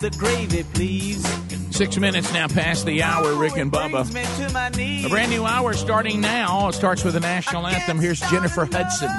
[0.00, 1.26] the gravy, please.
[1.76, 4.04] Six minutes now past the hour, Rick and Bubba.
[5.04, 6.68] A brand new hour starting now.
[6.68, 7.98] It starts with the national anthem.
[7.98, 9.10] Here's Jennifer Hudson.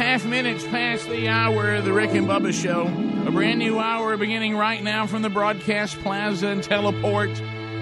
[0.00, 2.86] Half minutes past the hour of the Rick and Bubba Show.
[3.28, 7.28] A brand new hour beginning right now from the broadcast plaza and teleport.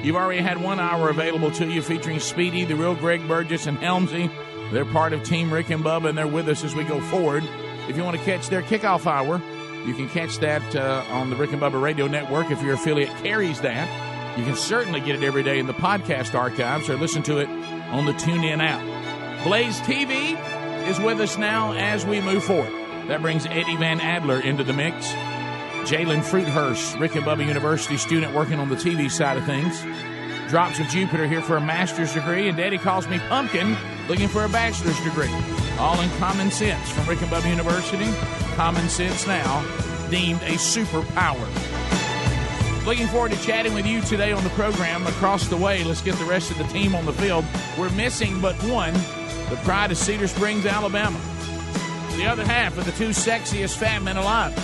[0.02, 3.78] You've already had one hour available to you featuring Speedy, the real Greg Burgess, and
[3.78, 4.32] Helmsy.
[4.72, 7.44] They're part of Team Rick and Bubba, and they're with us as we go forward.
[7.88, 9.40] If you want to catch their kickoff hour,
[9.86, 13.14] you can catch that uh, on the Rick and Bubba Radio Network if your affiliate
[13.22, 14.36] carries that.
[14.36, 17.48] You can certainly get it every day in the podcast archives or listen to it
[17.48, 19.44] on the TuneIn app.
[19.44, 20.36] Blaze TV
[20.88, 22.72] is with us now as we move forward.
[23.08, 25.12] That brings Eddie Van Adler into the mix.
[25.84, 29.82] Jalen Fruithurst, Rick and Bubba University student working on the TV side of things.
[30.48, 33.76] Drops of Jupiter here for a master's degree, and Daddy calls me Pumpkin,
[34.08, 35.30] looking for a bachelor's degree.
[35.78, 38.10] All in common sense from Rick and Bubba University.
[38.54, 39.62] Common sense now,
[40.10, 41.46] deemed a superpower.
[42.86, 45.06] Looking forward to chatting with you today on the program.
[45.06, 47.44] Across the way, let's get the rest of the team on the field.
[47.76, 48.94] We're missing but one,
[49.48, 51.18] the pride of Cedar Springs, Alabama.
[52.16, 54.54] The other half of the two sexiest fat men alive.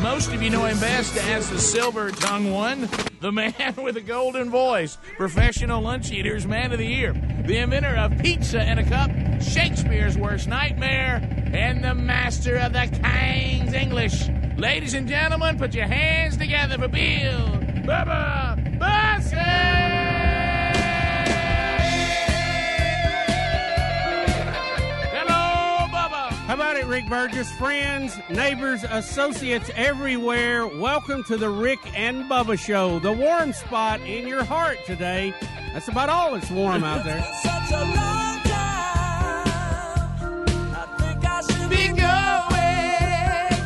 [0.00, 2.88] Most of you know him best as the silver tongue one,
[3.20, 7.12] the man with the golden voice, professional lunch eaters, man of the year,
[7.44, 9.10] the inventor of pizza in a cup,
[9.42, 11.20] Shakespeare's worst nightmare,
[11.52, 14.28] and the master of the King's English.
[14.56, 17.48] Ladies and gentlemen, put your hands together for Bill
[17.84, 19.79] Bubba Bussey!
[26.90, 27.52] Rick Burgess?
[27.52, 34.26] Friends, neighbors, associates everywhere, welcome to the Rick and Bubba Show, the warm spot in
[34.26, 35.32] your heart today.
[35.72, 37.22] That's about all that's warm out there.
[37.22, 37.30] I
[41.22, 42.00] I going,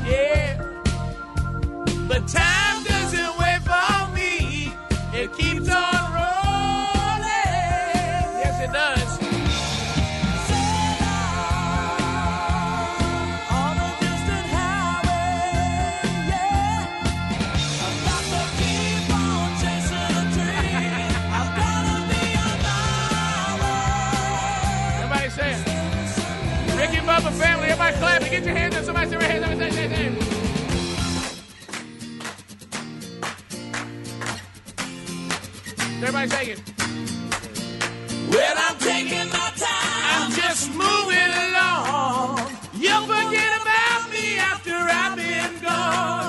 [0.06, 0.58] yeah.
[2.26, 2.63] Time
[27.74, 28.84] everybody clap and get your hands up.
[28.84, 30.06] Somebody say hands up say, say, say.
[35.98, 36.62] Everybody say it.
[38.30, 40.04] Well, I'm taking my time.
[40.14, 42.38] I'm just moving along.
[42.74, 46.23] You'll forget about me after I've been gone.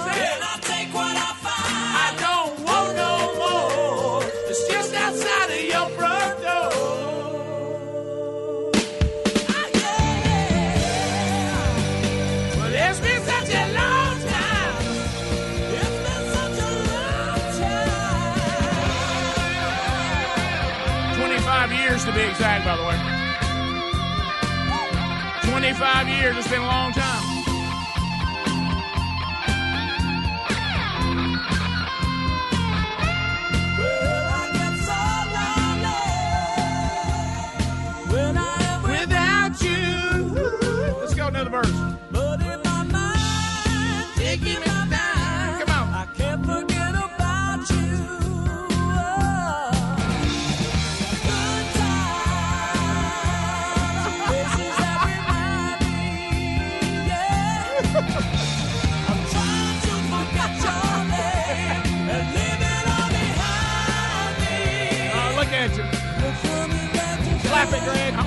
[22.40, 22.98] By the way.
[25.50, 26.38] 25 years.
[26.38, 27.44] It's been a long time.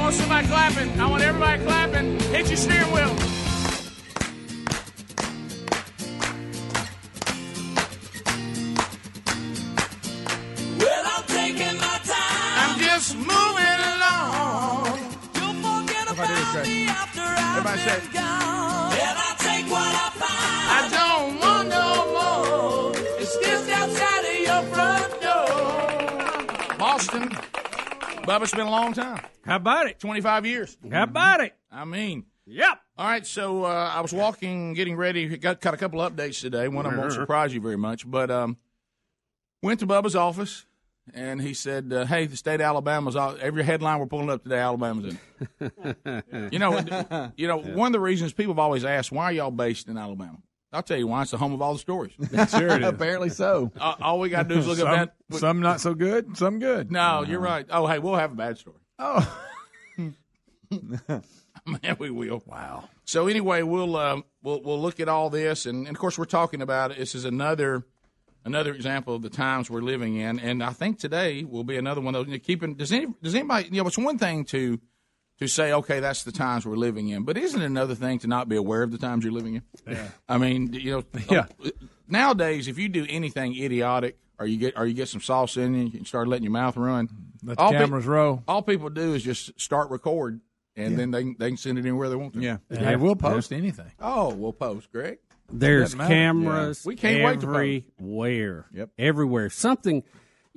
[0.08, 1.00] I want somebody clapping.
[1.02, 2.18] I want everybody clapping.
[2.32, 3.27] Hit your steering wheel.
[28.28, 29.24] Bubba, it's been a long time.
[29.46, 29.98] How about it?
[30.00, 30.76] 25 years.
[30.92, 31.54] How about it?
[31.72, 32.80] I mean, Yep.
[32.98, 35.38] all right, so uh, I was walking, getting ready.
[35.38, 36.68] Got, got a couple updates today.
[36.68, 38.58] One of them won't surprise you very much, but um,
[39.62, 40.66] went to Bubba's office,
[41.14, 44.42] and he said, uh, "Hey, the state of Alabama's all, every headline we're pulling up
[44.42, 44.58] today.
[44.58, 45.14] Alabama's
[45.60, 49.32] in." you know, you know, one of the reasons people have always asked, "Why are
[49.32, 50.38] y'all based in Alabama?"
[50.72, 51.22] I'll tell you why.
[51.22, 52.12] It's the home of all the stories.
[52.50, 52.88] Sure it is.
[52.88, 53.72] Apparently so.
[53.80, 55.38] Uh, all we got to do is look some, up that.
[55.38, 56.90] some not so good, some good.
[56.92, 57.64] No, you're right.
[57.70, 58.76] Oh, hey, we'll have a bad story.
[58.98, 59.40] Oh,
[61.66, 62.42] Man, we will.
[62.46, 62.88] wow.
[63.04, 66.24] So anyway, we'll um, we'll we'll look at all this, and, and of course, we're
[66.24, 66.98] talking about it.
[66.98, 67.84] This is another
[68.44, 72.00] another example of the times we're living in, and I think today will be another
[72.00, 72.32] one of those.
[72.32, 73.86] you know, Keeping does any does anybody you know?
[73.88, 74.80] It's one thing to
[75.38, 78.26] to say, okay, that's the times we're living in, but isn't it another thing to
[78.26, 79.62] not be aware of the times you're living in?
[79.86, 80.08] Yeah.
[80.28, 81.46] I mean, you know, Yeah.
[82.08, 85.74] Nowadays, if you do anything idiotic, or you get or you get some sauce in
[85.74, 87.08] you, and start letting your mouth run,
[87.42, 88.42] Let the all pe- cameras roll.
[88.48, 90.40] all people do is just start record,
[90.76, 92.40] and then they can- they can send it anywhere they want to.
[92.40, 92.58] Yeah.
[92.70, 93.90] Hey, we'll post anything.
[94.00, 95.18] Oh, we'll post, Greg.
[95.52, 97.84] There's Doesn't cameras We can't wait to post.
[98.00, 98.66] everywhere.
[98.72, 98.90] Yep.
[98.98, 99.50] Everywhere.
[99.50, 100.02] Something,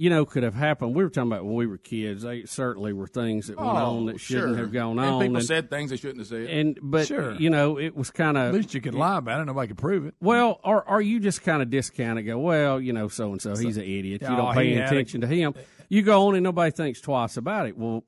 [0.01, 0.95] you know, could have happened.
[0.95, 2.24] We were talking about when we were kids.
[2.24, 4.63] They certainly were things that went on oh, that shouldn't Oh, sure.
[4.63, 5.06] have gone on.
[5.06, 5.21] and on.
[5.21, 6.48] People and, said things they shouldn't have said.
[6.50, 7.33] and but Sure.
[7.36, 9.45] you know, it was kind of At least you could lie about it.
[9.45, 10.15] Nobody could prove it.
[10.19, 12.24] well, or are you just kind of discount it.
[12.24, 14.21] Go well, you know, so and so he's an idiot.
[14.24, 15.53] You Oh, don't pay attention to him.
[15.88, 17.77] You go on and nobody thinks twice about it.
[17.77, 18.04] Well,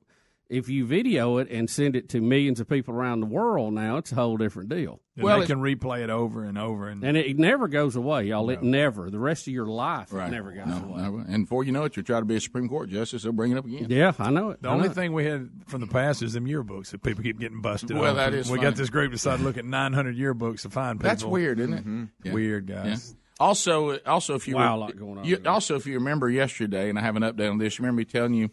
[0.50, 3.96] if you video it and send it to millions of people around the world, now
[3.96, 5.00] it's a whole different deal.
[5.16, 6.88] And Well, they it- can replay it over and over.
[6.88, 8.50] And, And it never goes away, y'all.
[8.50, 9.10] It never.
[9.10, 10.30] The rest of your life right.
[10.30, 11.02] never goes No, away.
[11.02, 11.24] never.
[11.28, 13.22] And before you know it, you'll try to be a Supreme Court justice.
[13.22, 13.86] They'll bring it up again.
[13.88, 14.60] Yeah, I know it.
[14.62, 14.94] the I only know it.
[14.94, 17.96] thing we had from the past is them yearbooks that people keep getting busted.
[17.96, 18.16] Well, on.
[18.16, 18.70] that is We funny.
[18.70, 21.08] got this group decided to look at 900 yearbooks to find people.
[21.10, 21.80] That's weird, isn't it?
[21.80, 22.04] Mm-hmm.
[22.24, 22.32] Yeah.
[22.32, 22.84] Weird, Yeah.
[22.84, 23.16] guys.
[23.40, 26.28] Also, also if you Wow, were- a lot going on you- also if you remember
[26.30, 27.80] yesterday, and I have an update on this.
[27.80, 28.50] Remember me telling you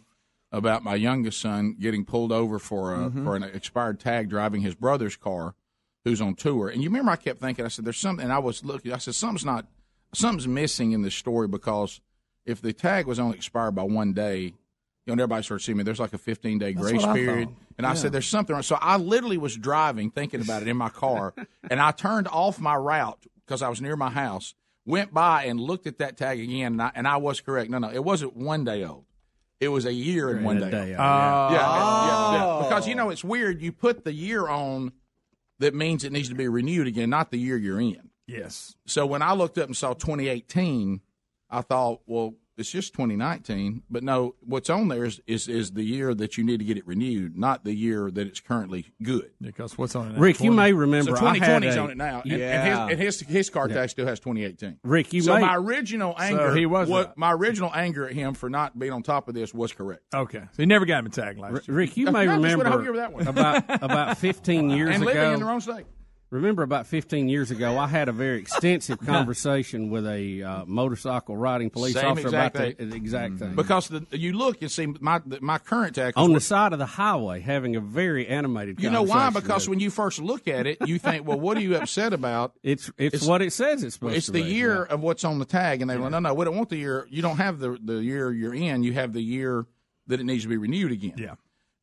[0.52, 4.74] about my youngest son getting pulled over for a, for an expired tag driving his
[4.74, 5.54] brother's car,
[6.04, 6.68] who's on tour.
[6.68, 8.98] And you remember I kept thinking, I said, "There's something." And I was looking, I
[8.98, 9.66] said, "Something's not,
[10.12, 12.00] something's missing in this story because
[12.44, 14.54] if the tag was only expired by one day."
[15.04, 15.82] You know, and everybody started seeing me.
[15.82, 18.62] There's like a 15 day grace I period, and I said, "There's something." wrong.
[18.62, 21.34] So I literally was driving, thinking about it in my car,
[21.70, 24.54] and I turned off my route because I was near my house.
[24.84, 27.68] Went by and looked at that tag again, and I, and I was correct.
[27.70, 29.04] No, no, it wasn't one day old.
[29.62, 30.70] It was a year and one day.
[30.70, 30.90] day, old.
[30.90, 30.98] yeah.
[30.98, 31.52] Oh.
[31.52, 32.68] Yeah, yeah, yeah.
[32.68, 33.62] Because you know it's weird.
[33.62, 34.90] You put the year on
[35.60, 38.10] that means it needs to be renewed again, not the year you're in.
[38.26, 38.74] yes.
[38.86, 41.00] So when I looked up and saw 2018,
[41.48, 43.82] I thought, well, it's just 2019.
[43.90, 46.76] But no, what's on there is, is is the year that you need to get
[46.76, 49.30] it renewed, not the year that it's currently good.
[49.40, 50.12] Because what's on it?
[50.14, 50.20] now?
[50.20, 50.56] Rick, you 20?
[50.56, 52.36] may So remember I had 2020 is a- on it now, and, Yeah.
[52.36, 54.78] and his and his, his car tag still has 2018.
[54.82, 58.34] Rick, you so may my original anger, he was what my original anger at him
[58.34, 60.02] for not being on top of this was correct.
[60.14, 60.40] Okay.
[60.40, 61.76] So he never got him a tag last year.
[61.76, 63.26] Rick, you may I remember over here that one.
[63.26, 65.12] about about 15 years and ago.
[65.12, 65.84] living in the wrong state.
[66.32, 71.36] Remember about 15 years ago, I had a very extensive conversation with a uh, motorcycle
[71.36, 73.54] riding police Same officer about the, the exact thing.
[73.54, 76.86] Because the, you look and see my my current tag On the side of the
[76.86, 79.24] highway, having a very animated You know why?
[79.24, 81.76] conversation Because with- when you first look at it, you think, well, what are you
[81.76, 82.54] upset about?
[82.62, 84.48] it's, it's it's- what it says it's supposed It's to the be.
[84.54, 86.78] year of what's on the tag, and they go, no, no, we don't want the
[86.78, 87.06] year.
[87.10, 88.82] You don't have the the year you're in.
[88.84, 89.66] You have the year
[90.06, 91.14] that it needs to be renewed again.
[91.18, 91.34] Yeah.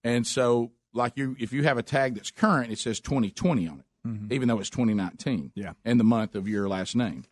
[0.04, 3.80] And so, like you, if you have a tag that's current, it says 2020 on
[3.82, 3.86] it,
[4.32, 5.38] even though it's 2019.
[5.38, 5.48] Mm-hmm.
[5.60, 5.74] Yeah.
[5.86, 7.26] And the month of your last name.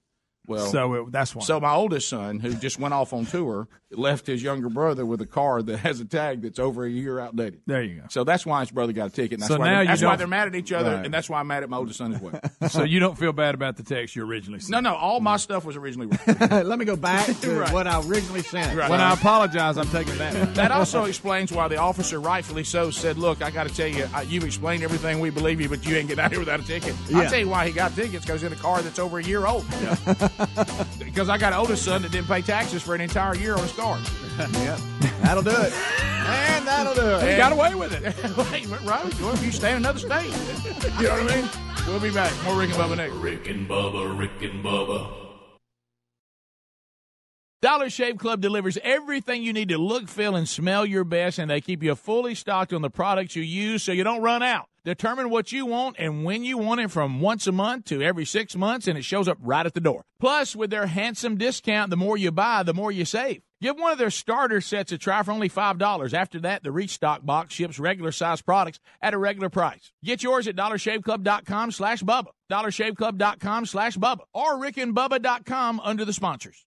[0.47, 1.43] Well, So it, that's why.
[1.43, 5.21] so my oldest son, who just went off on tour, left his younger brother with
[5.21, 7.61] a car that has a tag that's over a year outdated.
[7.67, 8.03] there you go.
[8.09, 9.33] So that's why his brother got a ticket.
[9.33, 11.05] And that's So why, now they're, you that's why they're mad at each other, Right.
[11.05, 12.39] and that's why I'm mad at my oldest son as well.
[12.69, 14.71] So you don't feel bad about the text you originally sent.
[14.71, 16.37] no, no, all my stuff was originally wrong.
[16.49, 17.71] Let me go back to Right.
[17.73, 18.75] what I originally sent.
[18.77, 18.89] Right.
[18.89, 20.55] When I apologize, I'm taking that.
[20.55, 24.07] That also explains why the officer, rightfully so, said, "Look, I got to tell you,
[24.13, 25.19] I, you've explained everything.
[25.19, 27.19] We believe you, but you ain't getting out here without a ticket." Yeah.
[27.19, 29.45] I'll tell you why he got tickets because in a car that's over a year
[29.45, 29.65] old.
[30.99, 33.61] because I got an oldest son that didn't pay taxes for an entire year on
[33.61, 33.99] his car.
[34.37, 34.79] Yep.
[35.21, 35.73] That'll do it.
[35.73, 37.23] And that'll do it.
[37.23, 38.03] And- Got away with it.
[38.51, 39.21] Wait, right?
[39.21, 40.25] Well, if you stay in another state,
[40.99, 41.49] you know what I mean.
[41.87, 42.31] We'll be back.
[42.43, 43.13] More Rick and Bubba next.
[43.15, 45.13] Rick and Bubba, Rick and Bubba.
[47.61, 51.49] Dollar Shave Club delivers everything you need to look, feel, and smell your best, and
[51.49, 54.67] they keep you fully stocked on the products you use so you don't run out.
[54.87, 58.23] Determine what you want and when you want it from once a month to every
[58.23, 60.05] six months, and it shows up right at the door.
[60.17, 63.41] Plus, with their handsome discount, the more you buy, the more you save.
[63.59, 66.13] Give one of their starter sets a try for only $5.
[66.13, 69.91] After that, the Restock box ships regular size products at a regular price.
[70.05, 76.66] Get yours at dollarshaveclub.com slash Bubba, dollarshaveclub.com slash Bubba, or rickandbubba.com under the sponsors.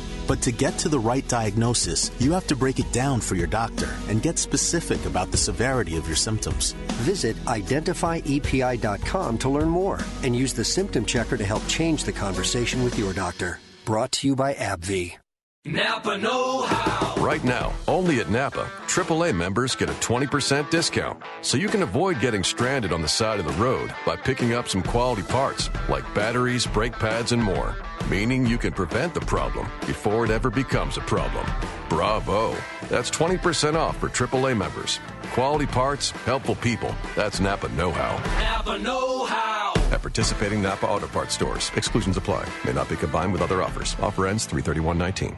[0.31, 3.47] But to get to the right diagnosis, you have to break it down for your
[3.47, 6.71] doctor and get specific about the severity of your symptoms.
[7.03, 12.81] Visit identifyepi.com to learn more and use the symptom checker to help change the conversation
[12.81, 13.59] with your doctor.
[13.83, 15.17] Brought to you by AbbVie.
[15.65, 17.21] Napa Know How.
[17.21, 21.21] Right now, only at Napa, AAA members get a 20% discount.
[21.41, 24.69] So you can avoid getting stranded on the side of the road by picking up
[24.69, 27.75] some quality parts like batteries, brake pads, and more.
[28.09, 31.45] Meaning you can prevent the problem before it ever becomes a problem.
[31.87, 32.55] Bravo!
[32.89, 34.99] That's 20% off for AAA members.
[35.33, 36.95] Quality parts, helpful people.
[37.15, 38.17] That's Napa Know How.
[38.39, 39.73] Napa Know How.
[39.91, 42.47] At participating Napa Auto Parts stores, exclusions apply.
[42.65, 43.95] May not be combined with other offers.
[44.01, 45.37] Offer ends 331.19.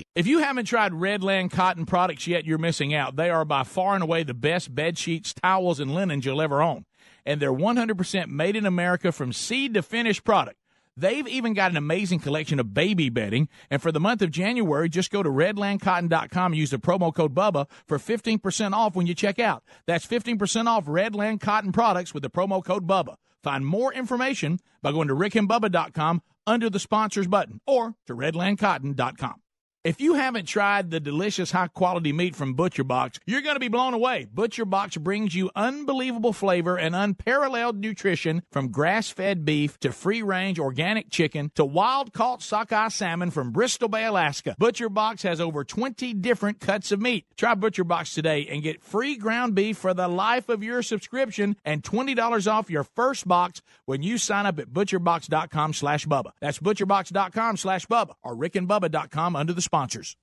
[0.15, 3.15] If you haven't tried Redland cotton products yet, you're missing out.
[3.15, 6.61] They are by far and away the best bed sheets, towels, and linens you'll ever
[6.61, 6.85] own.
[7.25, 10.57] And they're 100% made in America from seed to finished product.
[10.97, 13.47] They've even got an amazing collection of baby bedding.
[13.69, 17.33] And for the month of January, just go to redlandcotton.com and use the promo code
[17.33, 19.63] BUBBA for 15% off when you check out.
[19.87, 23.15] That's 15% off Redland Cotton products with the promo code BUBBA.
[23.41, 29.41] Find more information by going to rickandbubba.com under the sponsors button or to redlandcotton.com.
[29.83, 33.59] If you haven't tried the delicious high quality meat from Butcher Box, you're going to
[33.59, 34.27] be blown away.
[34.31, 40.21] Butcher Box brings you unbelievable flavor and unparalleled nutrition from grass fed beef to free
[40.21, 44.55] range organic chicken to wild caught sockeye salmon from Bristol Bay, Alaska.
[44.59, 47.25] Butcher Box has over 20 different cuts of meat.
[47.35, 51.55] Try Butcher Box today and get free ground beef for the life of your subscription
[51.65, 56.33] and $20 off your first box when you sign up at butcherbox.com slash Bubba.
[56.39, 60.17] That's butcherbox.com slash Bubba or rickandbubba.com under the sponsors.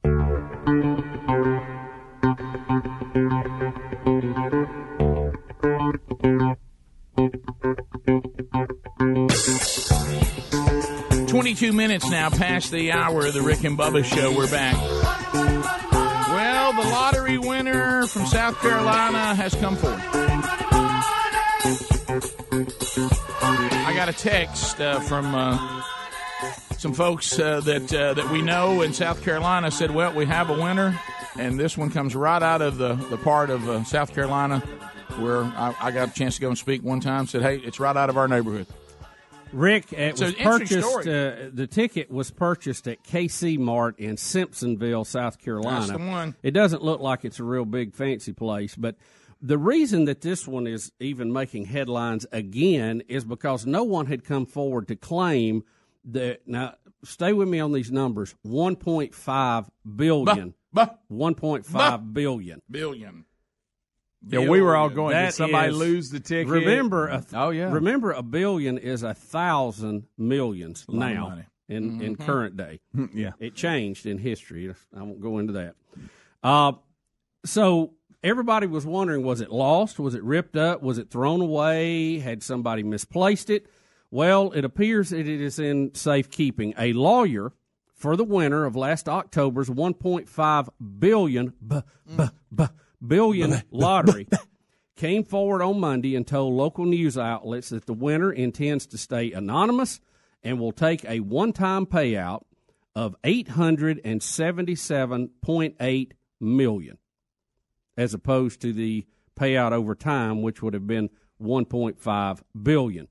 [11.29, 14.37] Twenty-two minutes now past the hour of the Rick and Bubba show.
[14.37, 14.77] We're back.
[16.29, 20.03] Well, the lottery winner from South Carolina has come forward.
[23.73, 25.83] I got a text uh, from uh,
[26.79, 30.51] some folks uh, that uh, that we know in South Carolina said, "Well, we have
[30.51, 30.99] a winner,"
[31.37, 34.61] and this one comes right out of the the part of uh, South Carolina
[35.19, 37.27] where I, I got a chance to go and speak one time.
[37.27, 38.67] Said, "Hey, it's right out of our neighborhood."
[39.53, 41.09] Rick, it So was it's an interesting purchased.
[41.09, 45.87] Uh, the ticket was purchased at KC Mart in Simpsonville, South Carolina.
[45.87, 46.35] That's the one.
[46.43, 48.97] It doesn't look like it's a real big fancy place, but
[49.41, 54.23] the reason that this one is even making headlines again is because no one had
[54.23, 55.65] come forward to claim
[56.07, 56.41] that.
[56.47, 60.55] Now, stay with me on these numbers: one point five billion.
[61.09, 62.61] One point five billion.
[62.71, 63.25] Billion.
[64.27, 65.17] Yeah, we were all going.
[65.17, 66.49] Did somebody is- lose the ticket?
[66.53, 67.71] Remember, a, oh yeah.
[67.73, 71.45] Remember, a billion is a thousand millions a now money.
[71.69, 72.27] in in Mhm.
[72.27, 72.81] current day.
[73.15, 73.33] Yeah.
[73.39, 74.75] it changed in history.
[74.97, 75.77] I won't go into that.
[76.43, 76.73] Uh,
[77.45, 79.99] so everybody was wondering: was it lost?
[80.01, 80.83] Was it ripped up?
[80.83, 82.19] Was it thrown away?
[82.19, 83.67] Had somebody misplaced it?
[84.11, 86.73] Well, it appears that it is in safekeeping.
[86.79, 87.53] A lawyer
[87.95, 90.69] for the winner of last October's 1.5
[90.99, 91.81] billion b,
[92.17, 92.65] b, b,
[93.07, 94.27] billion lottery
[94.97, 99.31] came forward on Monday and told local news outlets that the winner intends to stay
[99.33, 100.01] anonymous
[100.43, 102.43] and will take a one-time payout
[102.95, 106.99] of 877.8 million
[107.97, 109.05] as opposed to the
[109.39, 113.09] payout over time which would have been 1.5 billion.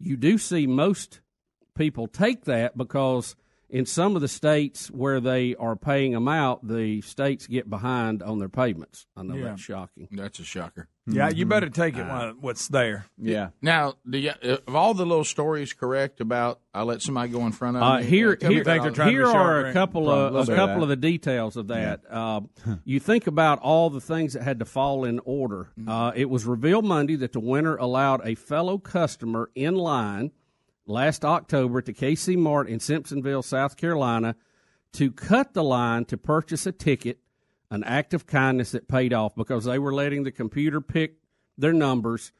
[0.00, 1.20] You do see most
[1.76, 3.36] people take that because
[3.70, 8.22] in some of the states where they are paying them out, the states get behind
[8.22, 9.06] on their payments.
[9.16, 9.44] I know Yeah.
[9.44, 10.08] that's shocking.
[10.10, 10.88] That's a shocker.
[11.06, 11.48] Yeah, you Mhm.
[11.48, 13.06] better take it Uh, what's there.
[13.18, 13.48] Yeah.
[13.62, 14.30] Now, do you,
[14.68, 17.98] of all the little stories correct about I let somebody go in front of Uh,
[17.98, 18.04] me?
[18.04, 20.54] here, tell me here, about all- here are a couple of a Probably.
[20.54, 22.02] couple of the details of that.
[22.08, 22.42] Uh,
[22.84, 25.70] you think about all the things that had to fall in order.
[25.80, 25.88] Mm-hmm.
[25.88, 30.30] Uh, it was revealed Monday that the winner allowed a fellow customer in line
[30.90, 34.36] last October to KC Mart in Simpsonville, South Carolina,
[34.92, 37.20] to cut the line to purchase a ticket,
[37.70, 41.16] an act of kindness that paid off because they were letting the computer pick
[41.56, 42.32] their numbers.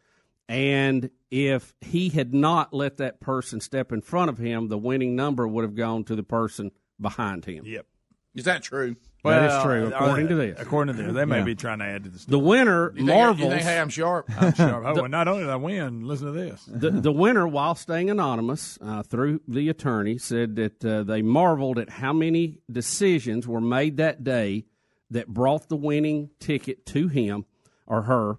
[0.49, 5.15] And if he had not let that person step in front of him, the winning
[5.15, 7.65] number would have gone to the person behind him.
[7.65, 7.87] Yep.
[8.35, 8.97] Is that true?
[9.23, 10.61] That is Well, true, uh, according to this.
[10.61, 11.45] According to this, they may Yeah.
[11.45, 13.39] be trying to add to the The winner You marvels.
[13.41, 14.31] you think, hey, I'm sharp.
[14.41, 14.87] I'm sure.
[14.87, 16.65] Oh, The- well, not only did I win, listen to this.
[16.67, 21.79] the, the winner, while staying anonymous uh, through the attorney, said that uh, they marveled
[21.79, 24.65] at how many decisions were made that day
[25.11, 27.45] that brought the winning ticket to him
[27.87, 28.39] or her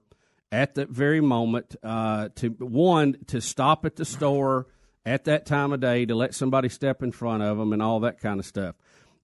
[0.52, 1.76] at that very moment.
[1.84, 4.66] Uh, to one, to stop at the store
[5.06, 8.00] at that time of day to let somebody step in front of them and all
[8.00, 8.76] that kind of stuff.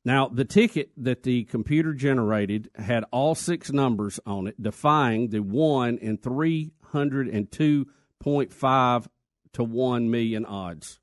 [0.08, 5.41] Now, the ticket that the computer generated had all six numbers on it, defying the
[5.41, 9.08] one in 302.5
[9.52, 11.02] to 1 million odds.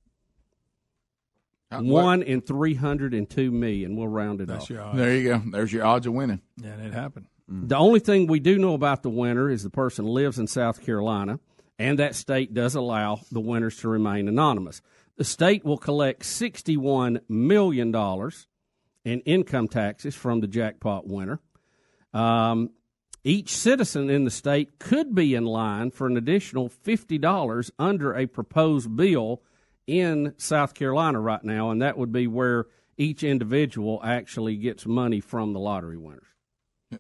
[1.71, 3.95] Uh, One in three hundred and two million.
[3.97, 4.71] We'll round it That's off.
[4.71, 4.97] your odds.
[4.97, 5.43] There you go.
[5.51, 6.41] There's your odds of winning.
[6.57, 7.27] Yeah, it happened.
[7.47, 10.83] The only thing we do know about the winner is the person lives in South
[10.83, 11.41] Carolina,
[11.79, 14.81] and that state does allow the winners to remain anonymous.
[15.17, 17.93] The state will collect $61 million
[19.05, 21.41] in income taxes from the jackpot winner.
[22.13, 22.71] Um,
[23.23, 28.27] each citizen in the state could be in line for an additional $50 under a
[28.27, 29.43] proposed bill
[29.87, 35.21] in South Carolina right now, and that would be where each individual actually gets money
[35.21, 36.27] from the lottery winners.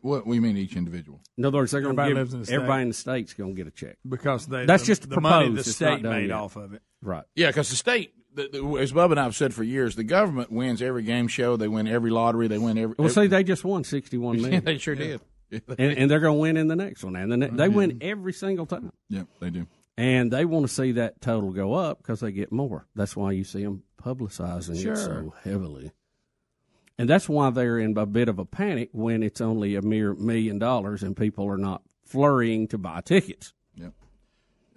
[0.01, 1.21] What we mean each individual?
[1.39, 2.55] In other words, they're going to Everybody give lives in the state.
[2.57, 5.21] everybody in the state's going to get a check Because they, That's the, just the
[5.21, 5.75] money the proposed.
[5.77, 6.33] State made yet.
[6.35, 6.83] off of it.
[7.01, 7.25] right.
[7.37, 10.05] Yeah, because the state, the, the, as Bubba and I have said for years, the
[10.05, 11.57] government wins every game show.
[11.57, 12.49] They win every lottery.
[12.49, 12.95] They win every.
[12.99, 14.55] Well, every see, they just won sixty-one million.
[14.55, 15.21] Yeah, they sure did.
[15.51, 17.15] And, and they're going to win in the next one.
[17.17, 19.67] And the ne- they win every single time, yeah, they do.
[19.97, 22.87] and they want to see that total go up because they get more.
[22.97, 25.93] That's why you see them publicizing it so heavily,
[26.99, 30.15] and that's why they're in a bit of a panic when it's only a mere
[30.15, 33.53] million dollars and people are not flurrying to buy tickets.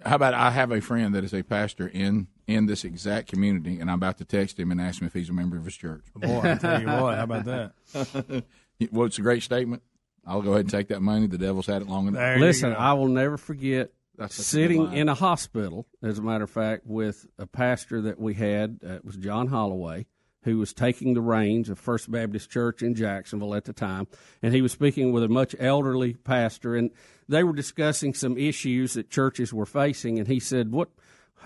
[0.06, 3.78] How about I have a friend that is a pastor in in this exact community,
[3.78, 5.76] and I'm about to text him and ask him if he's a member of his
[5.76, 6.04] church.
[6.16, 7.72] Boy, I tell you what, how about that?
[8.90, 9.82] well, it's a great statement.
[10.26, 11.26] I'll go ahead and take that money.
[11.26, 12.20] The devil's had it long enough.
[12.20, 12.72] There Listen.
[12.72, 16.86] I will never forget That's a sitting in a hospital, as a matter of fact,
[16.86, 18.80] with a pastor that we had.
[18.84, 20.06] Uh, it was John Holloway,
[20.42, 24.06] who was taking the reins of First Baptist Church in Jacksonville at the time,
[24.42, 26.90] and he was speaking with a much elderly pastor, and
[27.28, 30.88] they were discussing some issues that churches were facing, and he said, "What?"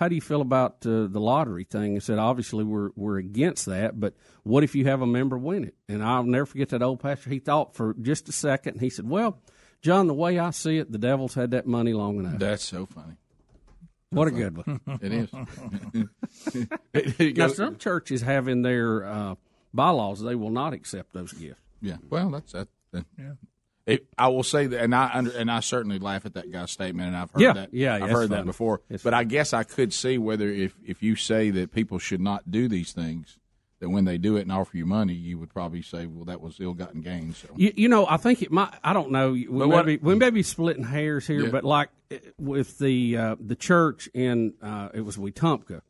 [0.03, 1.93] How do you feel about uh, the lottery thing?
[1.93, 4.13] He said, obviously we're we're against that, but
[4.43, 5.75] what if you have a member win it?
[5.87, 7.29] And I'll never forget that old pastor.
[7.29, 9.39] He thought for just a second, and he said, "Well,
[9.81, 12.85] John, the way I see it, the devil's had that money long enough." That's so
[12.85, 13.13] funny.
[14.09, 14.81] What a good one.
[15.01, 15.29] It is.
[16.93, 19.35] It- it now, some churches have in their uh,
[19.73, 21.61] bylaws they will not accept those gifts.
[21.81, 21.95] Yeah.
[22.09, 22.67] Well, that's that.
[22.91, 23.05] that
[23.85, 26.71] It, I will say that, and I under, and I certainly laugh at that guy's
[26.71, 27.73] statement, and I've heard Yeah, that.
[27.73, 28.79] yeah, I've heard that before.
[28.89, 32.21] It's but I guess I could see whether if if you say that people should
[32.21, 33.37] not do these things,
[33.81, 36.39] that when they do it and offer you money, you would probably say, well, that
[36.39, 37.33] was ill-gotten gain.
[37.33, 38.73] So You, you know, I think it might.
[38.85, 39.31] I don't know.
[39.31, 41.49] We may what- be, we may be splitting hairs here, Yeah.
[41.51, 45.81] but like eh, with the uh, the church in uh, it was Wetumpka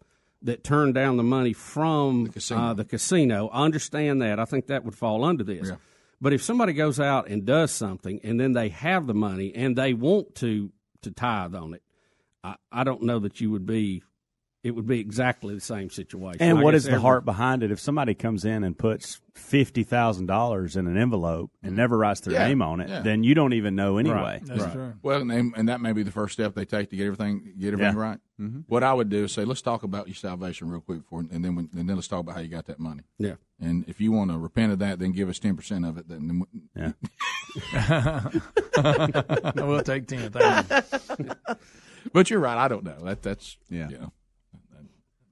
[0.41, 2.59] that turned down the money from the casino.
[2.59, 3.49] Uh, the casino.
[3.49, 4.39] I understand that.
[4.39, 5.69] I think that would fall under this.
[5.69, 5.75] Yeah.
[6.23, 9.75] But if somebody goes out and does something and then they have the money and
[9.75, 11.83] they want to to tithe on it,
[12.45, 14.01] I, I don't know that you would be.
[14.63, 16.37] It would be exactly the same situation.
[16.41, 17.71] And I what guess is the every- heart behind it?
[17.71, 22.21] If somebody comes in and puts fifty thousand dollars in an envelope and never writes
[22.21, 23.01] their Yeah, name on it, yeah.
[23.01, 24.39] then you don't even know anyway.
[24.45, 24.93] That's true.
[25.01, 27.55] Well, and, they- and that may be the first step they take to get everything
[27.59, 28.01] get everything Yeah.
[28.01, 28.19] right.
[28.43, 28.59] Mm-hmm.
[28.67, 31.45] What I would do is say, let's talk about your salvation real quick, before, and
[31.45, 33.03] then we, and then let's talk about how you got that money.
[33.17, 33.35] Yeah.
[33.59, 36.07] And if you want to repent of that, then give us ten percent of it.
[36.09, 36.27] Then,
[36.75, 36.93] then
[37.73, 38.23] Yeah.
[39.55, 40.31] we'll take ten.
[40.31, 40.69] Thank
[41.19, 41.55] you.
[42.11, 42.57] but you're right.
[42.57, 42.97] I don't know.
[43.03, 43.89] That that's Yeah.
[43.89, 44.13] You know,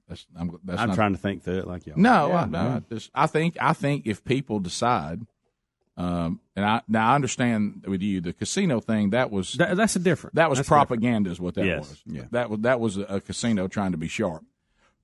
[0.08, 1.94] that's I'm, that's I'm not- trying to think through it like you.
[1.96, 2.58] No, Yeah, I, no.
[2.60, 5.20] I, just, I think I think if people decide,
[5.96, 9.94] um, and I now I understand with you the casino thing that was That, that's
[9.96, 10.36] a different.
[10.36, 11.80] that was that's propaganda is what that Yes.
[11.88, 12.02] was.
[12.06, 12.24] Yeah.
[12.30, 14.42] That was that was a casino trying to be sharp.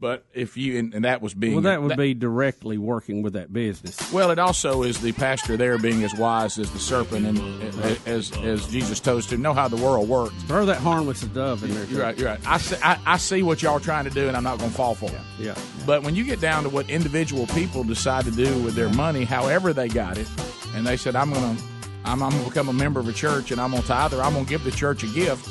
[0.00, 3.32] But if you and, and that was being Well, that would be directly working with
[3.32, 4.12] that business.
[4.12, 7.38] well, it also is the pastor there being as wise as the serpent and
[8.06, 10.34] as as Jesus told us to know how the world works.
[10.44, 11.84] Throw that harmless dove in there.
[11.86, 12.16] You're right.
[12.16, 12.40] You're right.
[12.46, 14.70] I see, I, I see what y'all are trying to do, and I'm not going
[14.70, 15.20] to fall for it.
[15.40, 15.56] Yeah.
[15.84, 19.24] But when you get down to what individual people decide to do with their money,
[19.24, 20.28] however they got it,
[20.76, 21.62] and they said, "I'm going to,
[22.04, 24.14] I'm, I'm going to become a member of a church, and I'm going to tithe,
[24.14, 25.48] or I'm going to give the church a gift."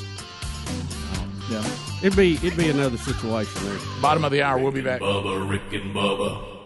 [1.50, 1.64] Yeah.
[2.02, 3.78] It'd be it'd be another situation there.
[4.02, 4.58] Bottom of the hour.
[4.58, 5.00] We'll be back.
[5.00, 6.57] Bubba, Rick and Bubba.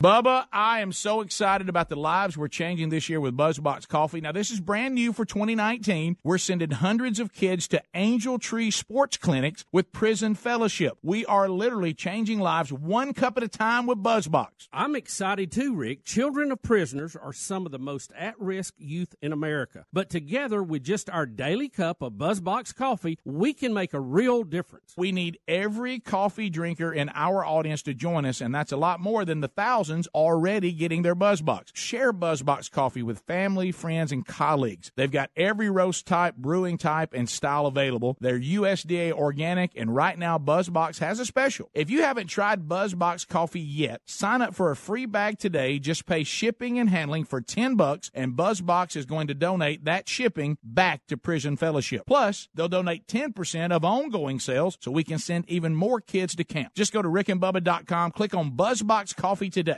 [0.00, 4.20] Bubba, I am so excited about the lives we're changing this year with BuzzBox Coffee.
[4.20, 6.18] Now, this is brand new for 2019.
[6.22, 10.98] We're sending hundreds of kids to Angel Tree Sports Clinics with Prison Fellowship.
[11.02, 14.68] We are literally changing lives one cup at a time with BuzzBox.
[14.72, 16.04] I'm excited too, Rick.
[16.04, 19.84] Children of prisoners are some of the most at-risk youth in America.
[19.92, 24.44] But together with just our daily cup of BuzzBox coffee, we can make a real
[24.44, 24.94] difference.
[24.96, 29.00] We need every coffee drinker in our audience to join us, and that's a lot
[29.00, 31.74] more than the thousands thousands already getting their BuzzBox.
[31.74, 34.92] Share BuzzBox coffee with family, friends, and colleagues.
[34.96, 38.16] They've got every roast type, brewing type, and style available.
[38.20, 41.70] They're USDA organic, and right now BuzzBox has a special.
[41.72, 45.78] If you haven't tried BuzzBox coffee yet, sign up for a free bag today.
[45.78, 50.08] Just pay shipping and handling for 10 bucks, and BuzzBox is going to donate that
[50.08, 52.02] shipping back to Prison Fellowship.
[52.06, 56.44] Plus, they'll donate 10% of ongoing sales so we can send even more kids to
[56.44, 56.74] camp.
[56.74, 59.77] Just go to rickandbubba.com, click on BuzzBox Coffee today.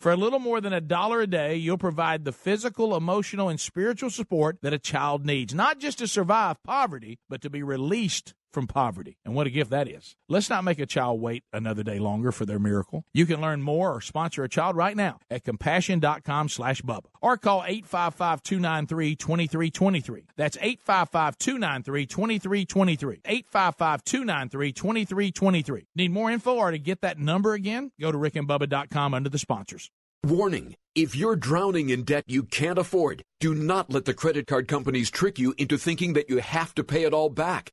[0.00, 3.58] For a little more than a dollar a day, you'll provide the physical, emotional, and
[3.58, 8.34] spiritual support that a child needs, not just to survive poverty, but to be released
[8.54, 9.18] from poverty.
[9.24, 10.16] And what a gift that is.
[10.28, 13.04] Let's not make a child wait another day longer for their miracle.
[13.12, 17.36] You can learn more or sponsor a child right now at compassion.com slash Bubba or
[17.36, 20.24] call 855-293-2323.
[20.36, 23.20] That's 855-293-2323.
[23.52, 25.84] 855-293-2323.
[25.96, 27.90] Need more info or to get that number again?
[28.00, 29.90] Go to rickandbubba.com under the sponsors.
[30.22, 34.68] Warning if you're drowning in debt you can't afford, do not let the credit card
[34.68, 37.72] companies trick you into thinking that you have to pay it all back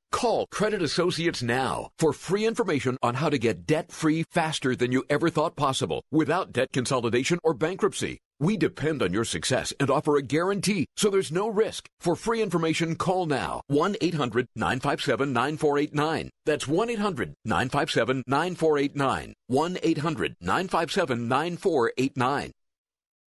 [0.11, 4.91] Call Credit Associates now for free information on how to get debt free faster than
[4.91, 8.19] you ever thought possible without debt consolidation or bankruptcy.
[8.39, 11.87] We depend on your success and offer a guarantee, so there's no risk.
[11.99, 16.29] For free information, call now 1 800 957 9489.
[16.45, 19.33] That's 1 800 957 9489.
[19.47, 22.51] 1 800 957 9489.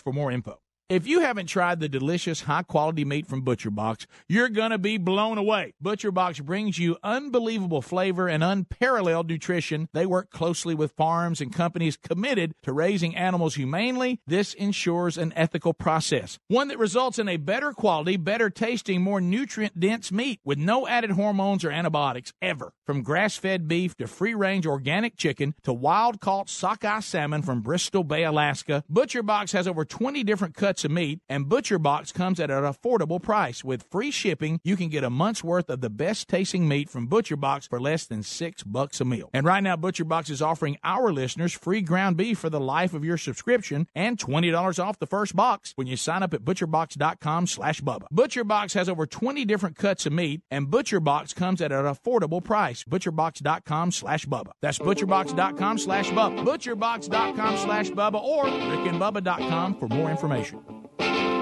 [0.00, 0.58] for more info.
[0.90, 4.98] If you haven't tried the delicious, high quality meat from ButcherBox, you're going to be
[4.98, 5.72] blown away.
[5.80, 9.88] ButcherBox brings you unbelievable flavor and unparalleled nutrition.
[9.92, 14.18] They work closely with farms and companies committed to raising animals humanely.
[14.26, 19.20] This ensures an ethical process, one that results in a better quality, better tasting, more
[19.20, 22.72] nutrient dense meat with no added hormones or antibiotics ever.
[22.84, 27.60] From grass fed beef to free range organic chicken to wild caught sockeye salmon from
[27.60, 32.50] Bristol Bay, Alaska, ButcherBox has over 20 different cuts of meat, and ButcherBox comes at
[32.50, 33.64] an affordable price.
[33.64, 37.08] With free shipping, you can get a month's worth of the best tasting meat from
[37.08, 39.30] ButcherBox for less than six bucks a meal.
[39.32, 43.04] And right now, ButcherBox is offering our listeners free ground beef for the life of
[43.04, 47.80] your subscription and $20 off the first box when you sign up at butcherbox.com slash
[47.80, 48.04] Bubba.
[48.12, 52.84] ButcherBox has over 20 different cuts of meat, and ButcherBox comes at an affordable price.
[52.84, 54.52] Butcherbox.com slash Bubba.
[54.60, 56.44] That's butcherbox.com slash Bubba.
[56.44, 60.60] Butcherbox.com slash Bubba or rickandbubba.com for more information
[61.00, 61.39] thank you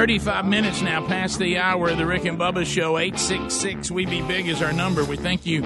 [0.00, 2.96] 35 minutes now past the hour of the Rick and Bubba Show.
[2.96, 5.04] 866 We Be Big is our number.
[5.04, 5.60] We thank you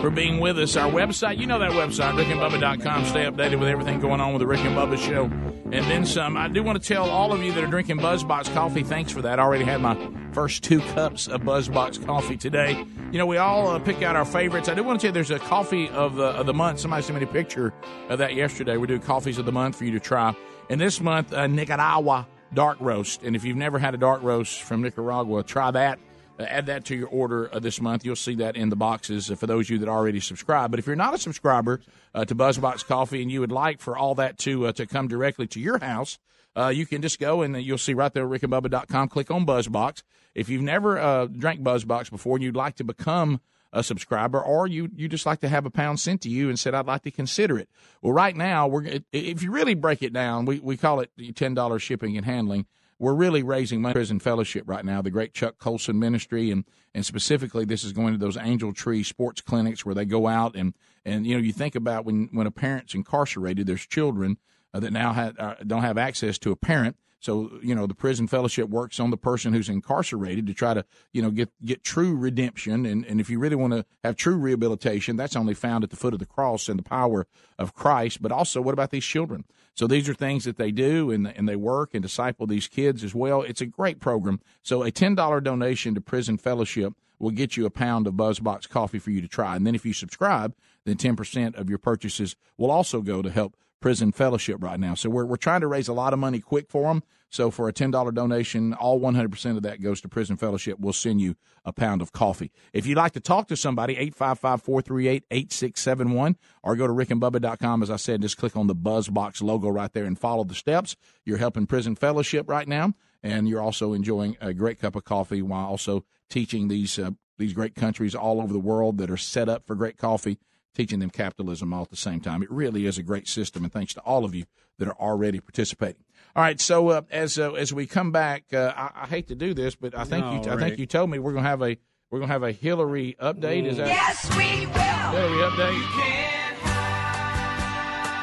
[0.00, 0.74] for being with us.
[0.74, 3.04] Our website, you know that website, rickandbubba.com.
[3.04, 5.26] Stay updated with everything going on with the Rick and Bubba Show.
[5.26, 6.36] and then some.
[6.36, 9.22] I do want to tell all of you that are drinking BuzzBox coffee, thanks for
[9.22, 9.38] that.
[9.38, 9.94] I already had my
[10.32, 12.84] first two cups of BuzzBox coffee today.
[13.12, 14.68] You know, we all uh, pick out our favorites.
[14.68, 16.80] I do want to tell you there's a coffee of the of the month.
[16.80, 17.72] Somebody sent me a picture
[18.08, 18.78] of that yesterday.
[18.78, 20.34] We do coffees of the month for you to try.
[20.68, 23.22] And this month, uh, Nicaragua dark roast.
[23.22, 26.00] And if you've never had a dark roast from Nicaragua, try that.
[26.38, 28.04] Uh, add that to your order uh, this month.
[28.04, 30.70] You'll see that in the boxes uh, for those of you that already subscribe.
[30.70, 31.80] But if you're not a subscriber
[32.14, 35.06] uh, to BuzzBox Coffee and you would like for all that to uh, to come
[35.06, 36.18] directly to your house,
[36.56, 39.08] uh, you can just go and you'll see right there rickandbubba.com.
[39.08, 40.02] Click on BuzzBox.
[40.34, 43.40] If you've never drank BuzzBox before and you'd like to become
[43.76, 46.58] a subscriber, or you you just like to have a pound sent to you and
[46.58, 47.68] said I'd like to consider it.
[48.02, 51.54] Well, right now we're if you really break it down, we we call it ten
[51.54, 52.66] dollars shipping and handling
[52.98, 57.04] we're really raising money prison fellowship right now the great chuck colson ministry and and
[57.04, 60.74] specifically this is going to those angel tree sports clinics where they go out and
[61.04, 64.38] and you know you think about when when a parent's incarcerated there's children
[64.74, 67.94] uh, that now have, uh, don't have access to a parent so you know the
[67.94, 71.82] prison fellowship works on the person who's incarcerated to try to you know get get
[71.82, 72.86] true redemption.
[72.86, 75.96] And and if you really want to have true rehabilitation that's only found at the
[75.96, 77.26] foot of the cross and the power
[77.58, 78.22] of Christ.
[78.22, 79.44] But also what about these children?
[79.74, 83.02] So these are things that they do and and they work and disciple these kids
[83.02, 83.42] as well.
[83.42, 84.40] It's a great program.
[84.62, 88.98] So a $10 donation to prison fellowship will get you a pound of buzzbox coffee
[88.98, 89.56] for you to try.
[89.56, 90.54] And then if you subscribe
[90.86, 94.94] then 10% of your purchases will also go to help prison fellowship right now.
[94.94, 97.02] So we're, we're trying to raise a lot of money quick for them.
[97.30, 100.78] So for a $10 donation, all 100% of that goes to prison fellowship.
[100.78, 101.34] We'll send you
[101.64, 102.52] a pound of coffee.
[102.72, 107.82] If you'd like to talk to somebody, 855-438-8671 or go to rickandbubba.com.
[107.82, 110.96] As I said, just click on the BuzzBox logo right there and follow the steps.
[111.24, 112.94] You're helping prison fellowship right now.
[113.22, 117.52] And you're also enjoying a great cup of coffee while also teaching these, uh, these
[117.52, 120.38] great countries all over the world that are set up for great coffee
[120.76, 122.42] teaching them capitalism all at the same time.
[122.42, 124.44] It really is a great system, and thanks to all of you
[124.78, 126.04] that are already participating.
[126.36, 129.34] All right, so uh, as uh, as we come back, uh, I, I hate to
[129.34, 131.48] do this, but I think No, you I think you told me we're going to
[131.48, 131.78] have a
[132.10, 133.64] we're going to have a Hillary update.
[133.64, 134.82] Is that Yes, we will.
[135.16, 135.80] Hillary update?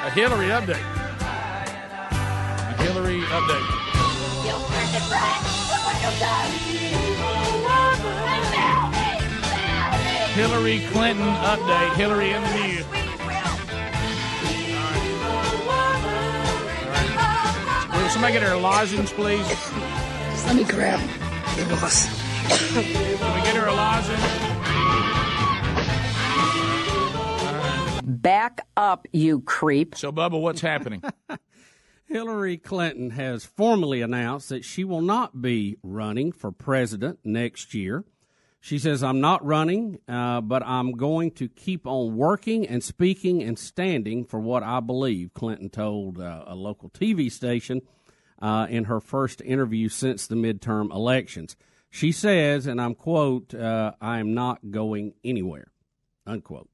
[0.06, 0.78] A Hillary update.
[2.70, 3.80] A Hillary update.
[10.36, 11.96] Hillary Clinton update.
[11.96, 13.03] Hillary in the news.
[18.24, 19.46] Will somebody get her lozenge, please?
[20.46, 21.02] Let me grab
[21.58, 22.08] it was.
[22.72, 24.22] Can we get her a lozenge?
[28.06, 29.96] Back up, you creep.
[29.98, 31.04] So, Bubba, what's happening?
[32.06, 38.06] Hillary Clinton has formally announced that she will not be running for president next year.
[38.62, 43.44] She says, I'm not running, uh, but I'm going to keep on working and speaking
[43.44, 47.82] and standing for what I believe, Clinton told uh, a local TV station
[48.44, 51.56] uh, in her first interview since the midterm elections.
[51.90, 55.72] She says, and I'm quote, uh, I am not going anywhere,
[56.28, 56.70] unquote.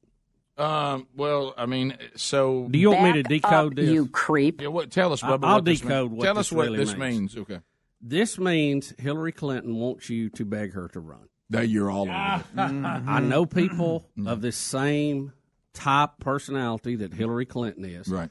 [0.58, 3.90] Um, well, I mean, so Do you want me to decode this?
[3.90, 4.62] you creep.
[4.62, 4.92] Yeah, what?
[4.92, 5.46] Tell us, Bubba.
[5.46, 6.18] I'll what this decode means.
[6.18, 7.36] what Tell this us what really this means.
[7.36, 7.38] means.
[7.38, 7.60] Okay.
[8.02, 11.28] This means Hillary Clinton wants you to beg her to run.
[11.50, 12.46] Now you're all over it.
[12.58, 15.34] I know people of this same
[15.74, 18.08] type personality that Hillary Clinton is.
[18.08, 18.30] Right.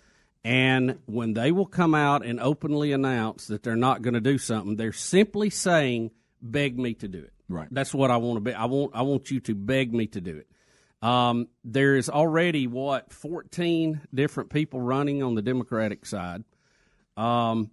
[0.48, 4.38] And when they will come out and openly announce that they're not going to do
[4.38, 7.68] something, they're simply saying, "Beg me to do it." Right.
[7.70, 8.54] That's what I want to be.
[8.54, 8.92] I want.
[8.94, 10.46] I want you to beg me to do it.
[11.06, 16.44] Um, there is already what fourteen different people running on the Democratic side,
[17.16, 17.70] um,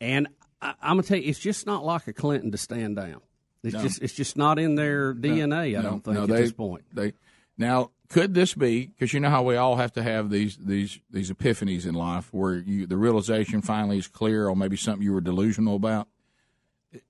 [0.00, 0.26] and
[0.60, 3.20] I, I'm gonna tell you, it's just not like a Clinton to stand down.
[3.62, 3.82] It's No.
[3.82, 5.78] just it's just not in their DNA.
[5.78, 6.84] I don't think no, at they- this point.
[6.92, 7.12] They
[7.56, 10.98] now could this be because you know how we all have to have these these
[11.10, 15.12] these epiphanies in life where you the realization finally is clear on maybe something you
[15.12, 16.08] were delusional about.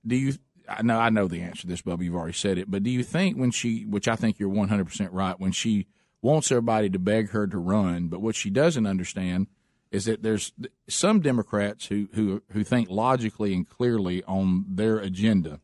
[0.05, 0.33] Do you?
[0.67, 2.03] I know I know the answer to this, Bubba.
[2.03, 4.85] You've already said it, but do you think when she, which I think you're 100
[4.85, 5.87] percent right, when she
[6.21, 9.47] wants everybody to beg her to run, but what she doesn't understand
[9.89, 10.51] is that there's
[10.87, 15.61] some Democrats who who who think logically and clearly on their agenda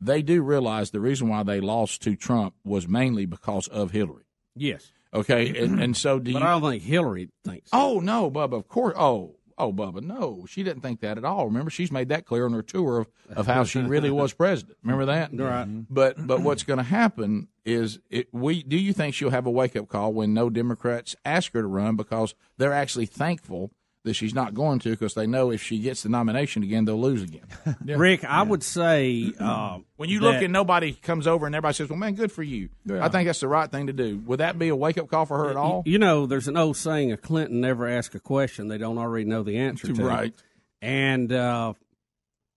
[0.00, 4.23] they do realize the reason why they lost to Trump was mainly because of Hillary.
[4.56, 4.92] Yes.
[5.12, 6.44] Okay, and, and so do But you?
[6.44, 7.70] I don't think Hillary thinks.
[7.72, 8.54] Oh no, Bubba.
[8.54, 8.94] Of course.
[8.98, 10.02] Oh, oh, Bubba.
[10.02, 11.46] No, she didn't think that at all.
[11.46, 14.76] Remember, she's made that clear on her tour of, of how she really was president.
[14.82, 15.30] Remember that?
[15.32, 15.66] Right.
[15.68, 15.82] Mm-hmm.
[15.88, 18.64] But but what's going to happen is it, we.
[18.64, 21.68] Do you think she'll have a wake up call when no Democrats ask her to
[21.68, 23.70] run because they're actually thankful
[24.04, 27.00] that she's not going to because they know if she gets the nomination again, they'll
[27.00, 27.46] lose again.
[27.84, 31.74] Rick, I would say uh, When you look that- and nobody comes over and everybody
[31.74, 34.18] says, "Well, man, good for you," I think that's the right thing to do.
[34.26, 35.82] Would that be a wake up call for her at all?
[35.86, 39.24] You know, there's an old saying: a Clinton never asks a question they don't already
[39.24, 40.04] know the answer to.
[40.04, 40.34] Right.
[40.82, 41.72] and uh,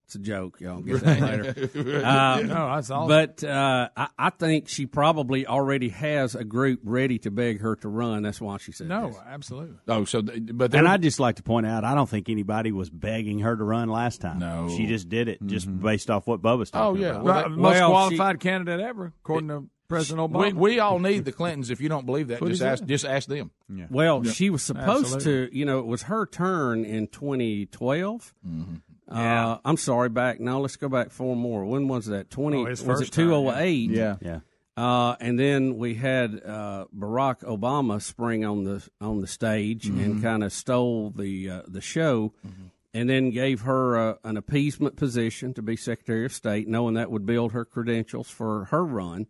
[0.07, 0.61] it's a joke.
[0.61, 1.69] Y'all get that later.
[2.05, 3.07] Uh, No, that's awesome.
[3.09, 7.75] But uh, I, I think she probably already has a group ready to beg her
[7.77, 8.23] to run.
[8.23, 9.17] That's why she said no, this.
[9.27, 9.75] absolutely.
[9.87, 12.71] Oh, so th- but And I'd just like to point out, I don't think anybody
[12.71, 14.39] was begging her to run last time.
[14.39, 14.69] No.
[14.69, 17.09] she just did it just based off what Bubba's Oh, talking yeah.
[17.09, 17.23] about.
[17.25, 20.47] Well, Right, that- most well, qualified candidate ever, according to President Obama.
[20.47, 21.69] we, we all need the Clintons.
[21.69, 22.87] If you don't believe that, just ask said.
[22.87, 23.51] just ask them.
[23.89, 24.31] Well, Yeah.
[24.31, 25.47] she was supposed Absolutely.
[25.49, 28.33] to, you know, it was her turn in 2012.
[28.47, 28.75] Mm-hmm.
[29.09, 30.59] Uh, I'm sorry, back now.
[30.59, 31.63] Let's go back four more.
[31.65, 32.29] When was that?
[32.29, 33.89] 20 Oh, was it first term, 208?
[33.89, 34.39] yeah, yeah.
[34.75, 39.99] Uh, and then we had uh, Barack Obama spring on the on the stage Mm-hmm.
[40.03, 42.33] and kind of stole the uh, the show,
[42.93, 47.09] and then gave her uh, an appeasement position to be Secretary of State, knowing that
[47.09, 49.25] would build her credentials for her run.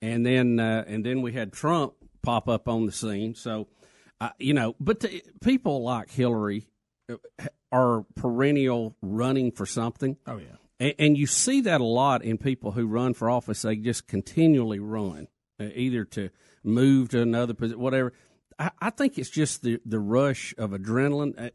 [0.00, 1.92] And then uh, and then we had Trump
[2.22, 3.36] pop up on the scene.
[3.36, 3.68] So,
[4.20, 6.66] uh, you know, but the, people like Hillary
[7.70, 10.16] are perennial running for something.
[10.26, 10.56] Oh yeah.
[10.78, 13.62] And, and you see that a lot in people who run for office.
[13.62, 15.28] They just continually run,
[15.60, 16.30] uh, either to
[16.64, 18.12] move to another position, whatever.
[18.58, 21.46] I, I think it's just the, the rush of adrenaline.
[21.46, 21.50] Uh,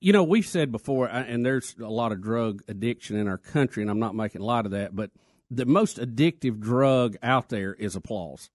[0.00, 3.38] you know, we've said before, uh, and there's a lot of drug addiction in our
[3.38, 5.10] country, and I'm not making light of that, but
[5.50, 8.50] the most addictive drug out there is applause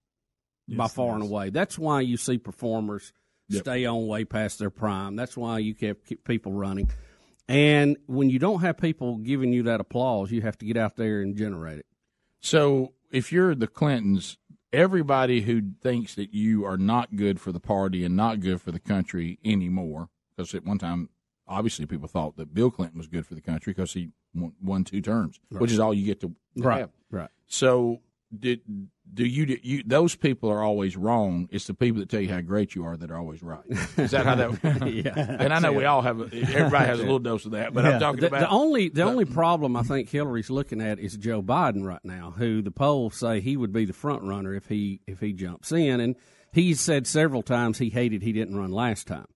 [0.68, 1.50] by Yes, far and away.
[1.50, 3.14] That's why you see performers
[3.60, 5.16] stay on way past their prime.
[5.16, 6.89] That's why you keep people running.
[7.47, 10.95] And when you don't have people giving you that applause, you have to get out
[10.95, 11.86] there and generate it.
[12.39, 14.38] So if you're the Clintons,
[14.72, 18.72] everybody who thinks that you are not good for the party and not good for
[18.72, 21.10] the country anymore, because at one time,
[21.47, 24.84] obviously, people thought that Bill Clinton was good for the country because he won, won
[24.86, 26.91] two terms, which is all you get to, to Right, have.
[27.10, 27.30] right.
[27.47, 27.99] So
[28.38, 28.62] did
[29.14, 29.84] do you, do you?
[29.86, 31.49] Those people are always wrong.
[31.51, 33.64] It's the people that tell you how great you are that are always right.
[33.97, 34.51] Is that how that?
[34.91, 35.38] Yeah.
[35.41, 36.34] And I know we all have.
[36.34, 39.03] Everybody has a little dose of that, but I'm talking the, about the only the
[39.03, 43.16] only problem I think Hillary's looking at is Joe Biden right now, who the polls
[43.16, 46.16] say he would be the front runner if he if he jumps in, and
[46.51, 49.28] he's said several times he hated he didn't run last time.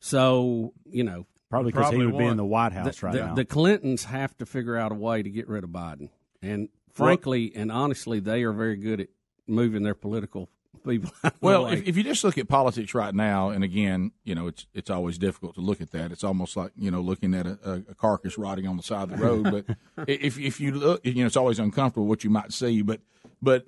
[0.00, 3.14] So you know, Probably because he Probably would be in the White House the, right
[3.14, 3.34] the, now.
[3.34, 6.10] the Clintons have to figure out a way to get rid of Biden,
[6.42, 6.68] and
[7.06, 9.08] frankly and honestly, they are very good at
[9.46, 10.48] moving their political
[10.86, 11.10] people.
[11.24, 14.12] out of the Well, if, if you just look at politics right now, and again,
[14.24, 16.12] you know, it's it's always difficult to look at that.
[16.12, 19.10] It's almost like you know looking at a, a, carcass rotting on the side of
[19.10, 19.44] the road.
[19.44, 22.82] But if if you look, you know, it's always uncomfortable what you might see.
[22.82, 23.00] But
[23.40, 23.66] but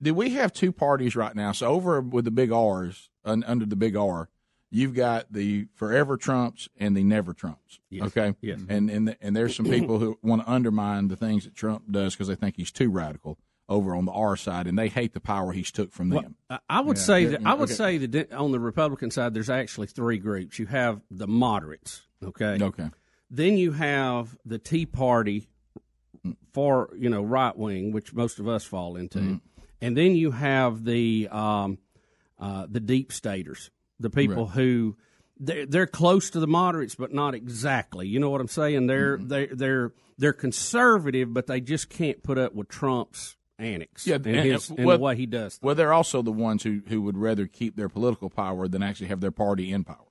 [0.00, 1.52] do we have two parties right now?
[1.52, 4.28] So over with the big R's un, under the big R,
[4.72, 7.78] you've got the forever Trumps and the never Trumps.
[7.90, 8.06] Yes.
[8.06, 8.34] Okay.
[8.40, 8.58] Yes.
[8.68, 12.14] And and and there's some people who want to undermine the things that Trump does
[12.14, 15.20] because they think he's too radical over on the R side, and they hate the
[15.20, 16.34] power he's took from them.
[16.50, 17.02] I- I would Yeah.
[17.04, 17.74] say that I would okay.
[17.74, 20.58] say that on the Republican side, there's actually three groups.
[20.58, 22.90] You have the moderates, okay, Okay.
[23.30, 25.48] then you have the Tea Party,
[26.52, 29.36] for you know right wing, which most of us fall into, Mm-hmm.
[29.80, 31.78] and then you have the um,
[32.38, 33.70] uh, the deep staters,
[34.02, 34.54] the people Right.
[34.54, 34.96] who
[35.40, 38.06] they're, they're close to the moderates, but not exactly.
[38.06, 38.86] You know what I'm saying?
[38.86, 39.28] They're Mm-hmm.
[39.28, 44.26] they they're they're conservative, but they just can't put up with Trump's antics Yeah, and,
[44.26, 45.58] and- his, and well- the way he does.
[45.62, 49.08] Well, they're also the ones who, who would rather keep their political power than actually
[49.08, 50.04] have their party in power.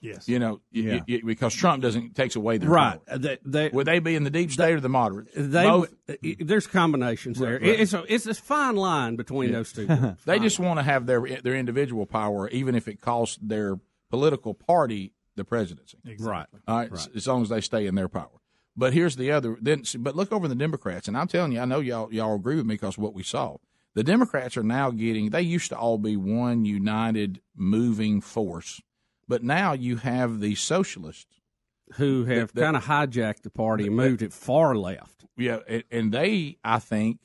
[0.00, 0.28] Yes.
[0.28, 1.00] You know, Yeah.
[1.08, 3.04] y- because Trump doesn't takes away their right.
[3.06, 3.18] power.
[3.18, 5.32] They, they, Would they be in the deep state or the moderates?
[5.34, 5.92] they Both.
[6.08, 7.54] Uh, there's combinations there.
[7.54, 7.80] Right, right.
[7.80, 9.88] It's a it's a fine line between those two.
[10.24, 13.80] They just want to have their their individual power, even if it costs their
[14.10, 15.98] political party the presidency.
[16.20, 16.46] right.
[16.66, 18.30] All right, s- as long as they stay in their power.
[18.76, 19.56] But here's the other.
[19.60, 22.54] Then, but look over the Democrats, and I'm telling you, I know y'all y'all agree
[22.56, 23.56] with me because what we saw.
[23.94, 25.30] The Democrats are now getting.
[25.30, 28.80] They used to all be one united moving force,
[29.28, 31.26] but now you have the socialists.
[31.96, 35.24] who have kind of hijacked the party and moved it far left.
[35.36, 37.18] Yeah, and, and they, I think,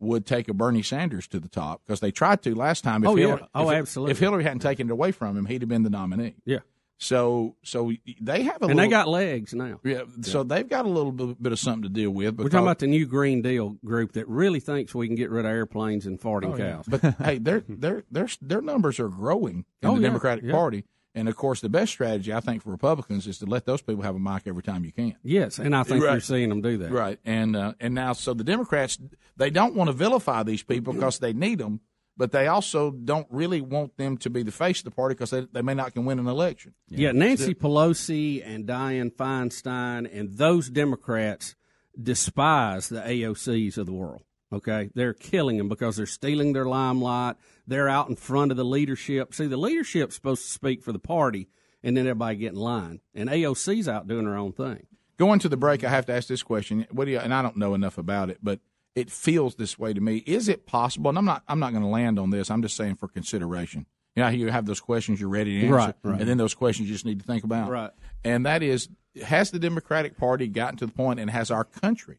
[0.00, 3.02] would take a Bernie Sanders to the top because they tried to last time.
[3.04, 3.26] If Oh, yeah.
[3.28, 4.10] Hillary, Oh, if, absolutely.
[4.12, 6.34] If Hillary hadn't taken it away from him, he'd have been the nominee.
[6.44, 6.58] Yeah.
[6.98, 9.80] So, so they have a And little, they got legs now.
[9.84, 10.02] yeah.
[10.22, 12.36] So they've got a little bit, of something to deal with.
[12.38, 15.44] We're talking about the new Green Deal group that really thinks we can get rid
[15.44, 16.72] of airplanes and farting Oh, yeah.
[16.76, 16.84] cows.
[16.86, 20.52] But hey, their their their their numbers are growing in Oh, the yeah, Democratic yeah.
[20.52, 20.84] Party,
[21.14, 24.02] and of course, the best strategy I think for Republicans is to let those people
[24.02, 25.16] have a mic every time you can.
[25.22, 26.12] yes, and I think Right.
[26.12, 26.90] you're seeing them do that.
[26.90, 28.98] Right, and uh, and now so the Democrats
[29.36, 31.80] they don't want to vilify these people because they need them,
[32.16, 35.30] but they also don't really want them to be the face of the party because
[35.30, 36.74] they, they may not can win an election.
[36.88, 41.54] Yeah, Nancy Pelosi and Dianne Feinstein and those Democrats
[42.00, 44.22] despise the AOCs of the world.
[44.54, 47.36] Okay, they're killing them because they're stealing their limelight.
[47.66, 49.34] They're out in front of the leadership.
[49.34, 51.48] See, the leadership's supposed to speak for the party,
[51.82, 53.00] and then everybody get in line.
[53.14, 54.86] And AOC's out doing her own thing.
[55.18, 56.86] Going to the break, I have to ask this question.
[56.90, 57.18] What do you?
[57.18, 58.60] And I don't know enough about it, but
[58.94, 60.18] it feels this way to me.
[60.18, 61.08] Is it possible?
[61.08, 61.42] And I'm not.
[61.48, 62.50] I'm not going to land on this.
[62.50, 63.86] I'm just saying for consideration.
[64.16, 66.20] You know, you have those questions you're ready to answer, Right, right.
[66.20, 67.68] and then those questions you just need to think about.
[67.68, 67.90] Right.
[68.24, 68.88] And that is,
[69.24, 72.18] has the Democratic Party gotten to the point, and has our country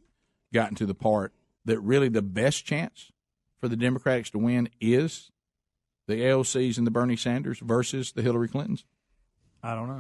[0.54, 1.34] gotten to the part
[1.66, 3.12] that really the best chance
[3.60, 5.32] for the Democrats to win is
[6.08, 8.86] the AOCs and the Bernie Sanders versus the Hillary Clintons?
[9.64, 10.00] I don't know.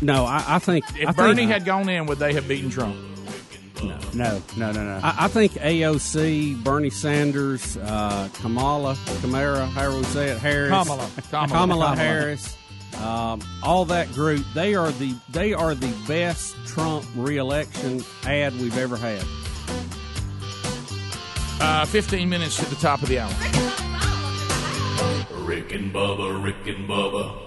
[0.00, 2.70] No, I, I think If I Bernie think, had gone in, would they have beaten
[2.70, 2.96] Trump?
[3.82, 5.00] No, no, no, no.
[5.02, 11.08] I, I think AOC, Bernie Sanders, uh, Kamala, Kamara, however we say it, Harris, Kamala.
[11.30, 11.48] Kamala.
[11.48, 11.96] Kamala, Kamala.
[11.96, 12.56] Harris,
[13.02, 14.44] um, all that group.
[14.54, 19.24] They are the they are the best Trump reelection ad we've ever had.
[21.64, 23.30] Uh, 15 minutes to the top of the hour.
[25.44, 27.38] Rick and Bubba, Rick and Bubba.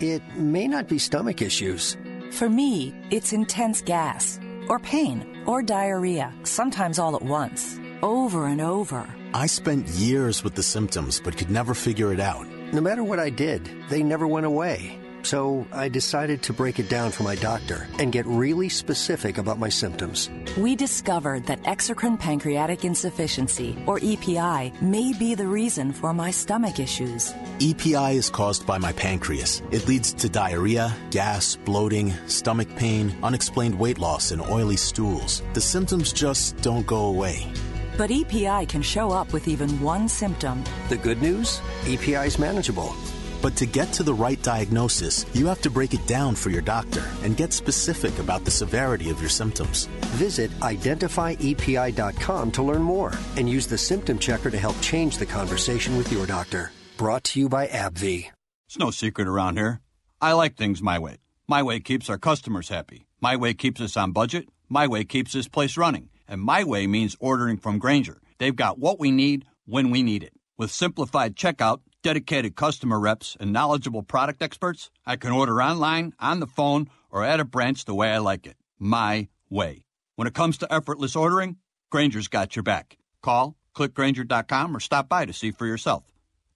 [0.00, 1.96] It may not be stomach issues.
[2.32, 8.60] For me, it's intense gas, or pain, or diarrhea, sometimes all at once, over and
[8.60, 9.06] over.
[9.34, 12.49] I spent years with the symptoms but could never figure it out.
[12.72, 14.96] No matter what I did, they never went away.
[15.22, 19.58] So I decided to break it down for my doctor and get really specific about
[19.58, 20.30] my symptoms.
[20.56, 26.78] We discovered that exocrine pancreatic insufficiency, or EPI, may be the reason for my stomach
[26.78, 27.34] issues.
[27.58, 29.62] EPI is caused by my pancreas.
[29.72, 35.42] It leads to diarrhea, gas, bloating, stomach pain, unexplained weight loss, and oily stools.
[35.54, 37.52] The symptoms just don't go away.
[38.00, 40.64] But EPI can show up with even one symptom.
[40.88, 41.60] The good news?
[41.84, 42.94] EPI is manageable.
[43.42, 46.62] But to get to the right diagnosis, you have to break it down for your
[46.62, 49.84] doctor and get specific about the severity of your symptoms.
[50.16, 55.98] Visit identifyepi.com to learn more and use the symptom checker to help change the conversation
[55.98, 56.72] with your doctor.
[56.96, 58.30] Brought to you by AbbVie.
[58.66, 59.82] It's no secret around here.
[60.22, 61.18] I like things my way.
[61.46, 63.04] My way keeps our customers happy.
[63.20, 64.48] My way keeps us on budget.
[64.70, 66.08] My way keeps this place running.
[66.30, 68.20] And my way means ordering from Grainger.
[68.38, 70.32] They've got what we need when we need it.
[70.56, 76.38] With simplified checkout, dedicated customer reps, and knowledgeable product experts, I can order online, on
[76.38, 78.56] the phone, or at a branch the way I like it.
[78.78, 79.84] My way.
[80.14, 81.56] When it comes to effortless ordering,
[81.90, 82.96] Grainger's got your back.
[83.22, 86.04] Call, clickgrainger.com, or stop by to see for yourself.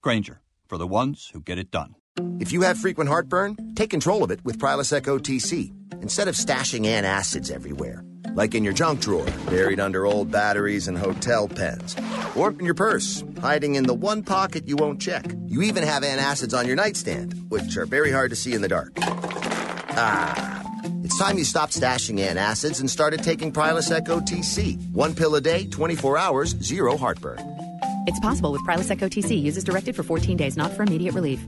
[0.01, 1.95] Grainger, for the ones who get it done.
[2.39, 6.85] If you have frequent heartburn, take control of it with Prilosec OTC instead of stashing
[6.85, 8.05] antacids everywhere,
[8.35, 11.95] like in your junk drawer, buried under old batteries and hotel pens,
[12.35, 15.25] or in your purse, hiding in the one pocket you won't check.
[15.47, 18.67] You even have antacids on your nightstand, which are very hard to see in the
[18.67, 18.91] dark.
[19.97, 20.63] Ah,
[21.03, 24.91] it's time you stopped stashing antacids and started taking Prilosec OTC.
[24.91, 27.39] One pill a day, 24 hours, zero heartburn.
[28.07, 29.41] It's possible with Prilosec OTC.
[29.41, 31.43] Uses directed for 14 days, not for immediate relief.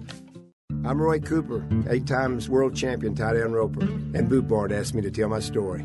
[0.86, 5.12] I'm Roy Cooper, eight times world champion tie-down roper, and Boot Barn asked me to
[5.12, 5.84] tell my story.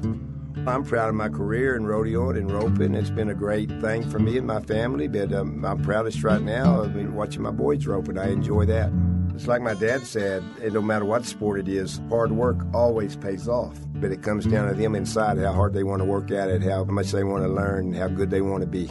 [0.66, 2.94] I'm proud of my career in rodeoing and roping.
[2.94, 6.40] It's been a great thing for me and my family, but um, I'm proudest right
[6.40, 8.18] now of watching my boys roping.
[8.18, 8.92] I enjoy that.
[9.34, 13.16] It's like my dad said, it no matter what sport it is, hard work always
[13.16, 13.76] pays off.
[13.94, 16.62] But it comes down to them inside, how hard they want to work at it,
[16.62, 18.90] how much they want to learn, how good they want to be.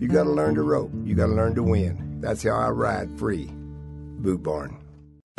[0.00, 0.90] You got to learn to rope.
[1.04, 2.20] You got to learn to win.
[2.20, 3.50] That's how I ride free.
[3.52, 4.83] Boot Barn.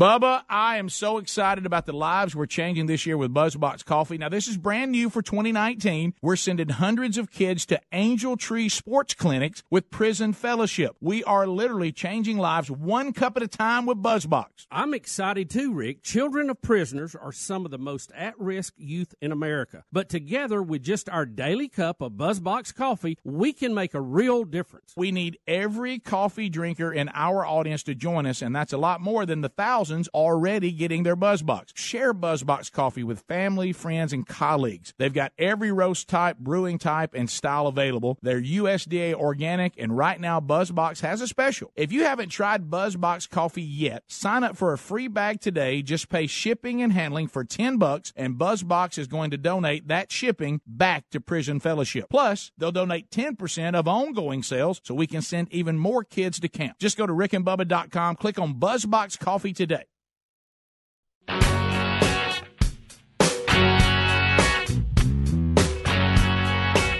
[0.00, 4.16] Bubba, I am so excited about the lives we're changing this year with BuzzBox Coffee.
[4.16, 6.14] Now, this is brand new for 2019.
[6.22, 10.96] We're sending hundreds of kids to Angel Tree Sports Clinics with Prison Fellowship.
[11.02, 14.66] We are literally changing lives one cup at a time with BuzzBox.
[14.70, 16.02] I'm excited too, Rick.
[16.02, 19.84] Children of prisoners are some of the most at risk youth in America.
[19.92, 24.44] But together, with just our daily cup of BuzzBox coffee, we can make a real
[24.44, 24.94] difference.
[24.96, 29.02] We need every coffee drinker in our audience to join us, and that's a lot
[29.02, 31.70] more than the thousands already getting their BuzzBox.
[31.74, 34.94] Share BuzzBox coffee with family, friends, and colleagues.
[34.98, 38.18] They've got every roast type, brewing type, and style available.
[38.22, 41.72] They're USDA organic, and right now BuzzBox has a special.
[41.74, 45.82] If you haven't tried BuzzBox coffee yet, sign up for a free bag today.
[45.82, 50.12] Just pay shipping and handling for 10 bucks, and BuzzBox is going to donate that
[50.12, 52.06] shipping back to Prison Fellowship.
[52.10, 56.48] Plus, they'll donate 10% of ongoing sales so we can send even more kids to
[56.48, 56.78] camp.
[56.78, 59.71] Just go to rickandbubba.com, click on BuzzBox coffee today.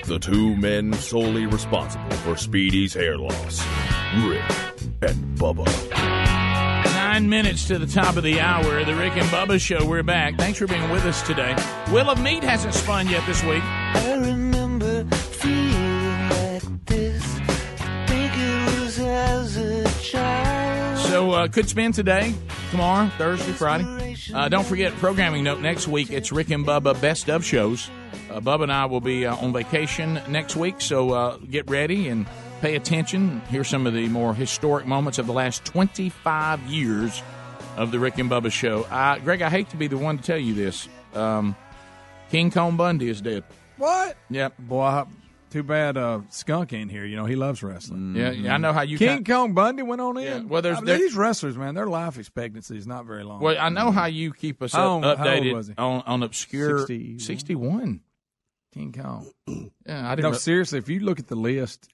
[0.07, 3.65] The two men solely responsible for Speedy's hair loss
[4.25, 4.43] Rick
[5.03, 5.67] and Bubba.
[6.85, 9.87] Nine minutes to the top of the hour, the Rick and Bubba Show.
[9.87, 10.37] We're back.
[10.39, 11.55] Thanks for being with us today.
[11.93, 13.63] Wheel of Meat hasn't spun yet this week.
[21.23, 22.35] So uh, could spin today,
[22.73, 24.17] tomorrow, Thursday, Friday.
[24.35, 26.11] Uh, don't forget programming note next week.
[26.11, 27.89] It's Rick and Bubba best of shows.
[28.29, 32.09] Uh, Bubba and I will be uh, on vacation next week, so uh, get ready
[32.09, 32.27] and
[32.61, 33.41] pay attention.
[33.51, 37.23] Here's some of the more historic moments of the last 25 years
[37.77, 38.83] of the Rick and Bubba show.
[38.91, 40.89] Uh, Greg, I hate to be the one to tell you this.
[41.15, 41.55] Um,
[42.31, 43.45] King Kong Bundy is dead.
[43.77, 44.17] What?
[44.29, 44.55] Yep.
[44.59, 45.07] Boy, I-
[45.53, 47.05] too bad uh, Skunk ain't here.
[47.05, 48.15] You know, he loves wrestling.
[48.17, 50.25] Yeah, yeah, I know how you King kind- Kong Bundy went on in.
[50.25, 53.23] Yeah, well, there's- I mean, there- these wrestlers, man, their life expectancy is not very
[53.23, 53.41] long.
[53.41, 56.79] Well, I know how you keep us up, old- how old updated on, on obscure
[56.81, 57.19] 61.
[57.21, 58.01] 61.
[58.75, 59.31] King Kong.
[59.87, 61.89] Yeah, I didn't No, know- seriously, if you look at the list,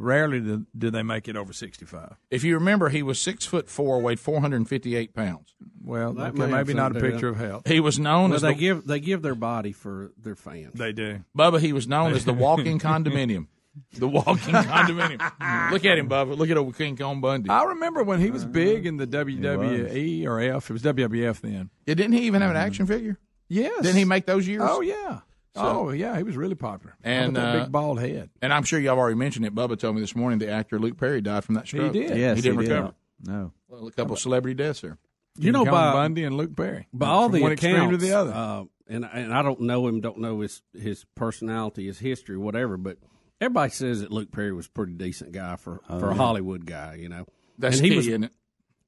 [0.00, 2.16] rarely do, do they make it over 65.
[2.30, 5.54] If you remember, he was six foot four, weighed 458 pounds.
[5.82, 7.68] Well, That okay, have maybe not a something to picture of health.
[7.68, 10.74] He was known Well, as they the, give they give their body for their fans.
[10.74, 11.24] They do.
[11.36, 11.60] Bubba.
[11.60, 13.46] He was known as the walking condominium.
[13.92, 15.70] The walking condominium.
[15.70, 16.36] Look at him, Bubba.
[16.36, 17.50] Look at old King Kong Bundy.
[17.50, 20.70] I remember when he was uh, big in the WWE or F.
[20.70, 21.70] It was WWF then.
[21.86, 22.66] Yeah, didn't he even have an mm-hmm.
[22.66, 23.18] action figure?
[23.48, 23.82] Yes.
[23.82, 24.62] Didn't he make those years?
[24.64, 25.20] Oh yeah.
[25.56, 26.94] So- oh yeah, he was really popular.
[27.02, 28.30] And that uh, big bald head.
[28.40, 29.54] And I'm sure y'all have already mentioned it.
[29.54, 31.94] Bubba told me this morning the actor Luke Perry died from that stroke.
[31.94, 32.16] He did.
[32.18, 32.72] Yes, he didn't he did.
[32.74, 32.94] recover.
[33.24, 33.52] No.
[33.68, 34.98] Well, a couple of celebrity deaths there.
[35.38, 36.86] You know, King Kong by Bundy and Luke Perry.
[36.92, 38.32] by all From the one accounts, extreme to the other.
[38.32, 42.76] Uh, and and I don't know him, don't know his his personality, his history, whatever.
[42.76, 42.98] But
[43.40, 46.14] everybody says that Luke Perry was a pretty decent guy for Oh, for a.
[46.14, 47.26] Hollywood guy, you know.
[47.58, 48.32] That's and he key, was, isn't it?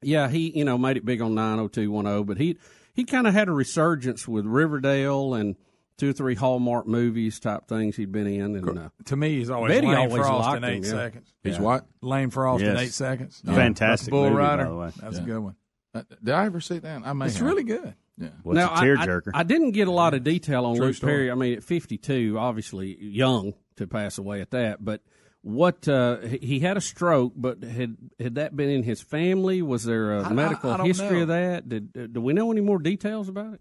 [0.02, 2.58] Yeah, he you know made it big on nine hundred two one zero, but he
[2.94, 5.54] he kind of had a resurgence with Riverdale and
[5.98, 9.50] two or three Hallmark movies type things he'd been in, and uh, to me, he's
[9.50, 10.90] always Betty Lane always Frost liked in him, eight yeah.
[10.90, 11.34] seconds.
[11.42, 11.60] He's Yeah.
[11.62, 11.86] what?
[12.00, 13.42] Lane Frost in eight seconds.
[13.44, 13.54] Yeah.
[13.54, 14.64] Fantastic Bull movie, by Rider.
[14.68, 14.90] the way.
[15.00, 15.22] That's Yeah.
[15.22, 15.56] a good one.
[15.94, 17.02] Uh, did I ever see that?
[17.04, 17.46] I may It's have.
[17.46, 17.94] really good.
[18.18, 18.28] Yeah.
[18.42, 19.30] What's now, a I- tearjerker?
[19.34, 21.12] I, I didn't get a lot of detail on True Luke story.
[21.12, 21.30] Perry.
[21.30, 24.84] I mean, at 52, obviously young to pass away at that.
[24.84, 25.02] But
[25.42, 29.60] what uh, he he had a stroke, but had had that been in his family?
[29.60, 31.22] Was there a I- I- medical I don't history know.
[31.22, 31.68] of that?
[31.68, 33.60] Did uh, do we know any more details about it?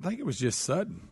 [0.00, 1.08] I think it was just sudden.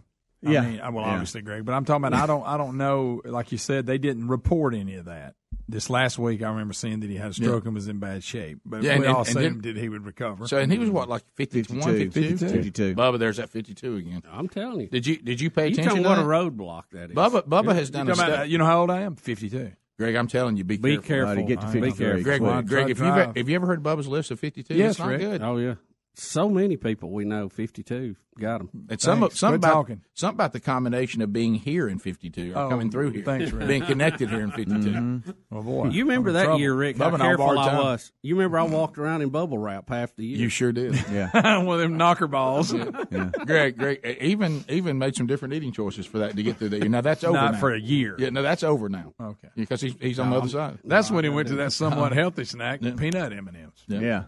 [0.52, 0.62] Yeah.
[0.62, 1.12] I mean, I- well, Yeah.
[1.12, 2.20] obviously, Greg, but I'm talking about.
[2.22, 2.46] I don't.
[2.46, 3.20] I don't know.
[3.24, 5.34] Like you said, they didn't report any of that.
[5.66, 8.22] This last week, I remember seeing that he had a stroke and was in bad
[8.22, 8.58] shape.
[8.66, 10.46] But Yeah, we and- all and assumed then- that he would recover.
[10.46, 12.10] So, and he was what, like 51, 52?
[12.36, 12.48] 52.
[12.48, 12.94] 52.
[12.94, 14.22] Bubba, there's that 52 again.
[14.30, 14.88] I'm telling you.
[14.88, 16.22] Did you did you pay You attention tell to what that?
[16.22, 17.16] a roadblock that is.
[17.16, 18.32] Bubba, Bubba has done a about, study.
[18.34, 19.16] uh, you know how old I am?
[19.16, 19.72] Fifty-two.
[19.96, 21.06] Greg, I'm telling you, be, Be careful.
[21.06, 21.28] careful.
[21.28, 22.22] How do you get to I- Be careful.
[22.24, 23.36] Greg, Well, Greg, if you drive.
[23.36, 24.74] have you ever heard Bubba's list of 52?
[24.74, 25.20] Yes, it's not Rick.
[25.20, 25.40] good.
[25.42, 25.74] Oh yeah,
[26.16, 28.68] so many people we know 52 got them.
[28.90, 29.38] It's some Thanks.
[29.38, 30.00] something Quit about talking.
[30.14, 33.52] something about the combination of being here in 52 or Oh, coming through here, thanks,
[33.52, 33.68] Rick.
[33.68, 35.34] being connected here in 52.
[35.52, 36.58] Oh boy, You remember that trouble.
[36.60, 36.96] year, Rick?
[36.96, 38.12] Bubba How careful I was.
[38.22, 40.38] You remember I walked around in bubble wrap half the year.
[40.38, 40.94] You sure did.
[41.12, 41.58] Yeah.
[41.62, 42.72] One of them knocker balls.
[42.72, 46.70] Greg, great uh, even even made some different eating choices for that to get through
[46.70, 46.88] the year.
[46.88, 47.60] Now that's over Not now.
[47.60, 48.16] for a year.
[48.18, 49.14] Yeah, no, that's over now.
[49.20, 49.48] Okay.
[49.56, 50.78] because he's he's on the other side.
[50.84, 53.84] That's when he went to that somewhat healthy snack, peanut M and M's.
[53.86, 54.24] Yeah.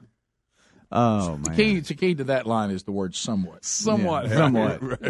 [0.92, 1.56] Oh The man.
[1.56, 3.64] key, the key to that line is the word somewhat.
[3.64, 4.30] Somewhat.
[4.30, 4.80] Somewhat.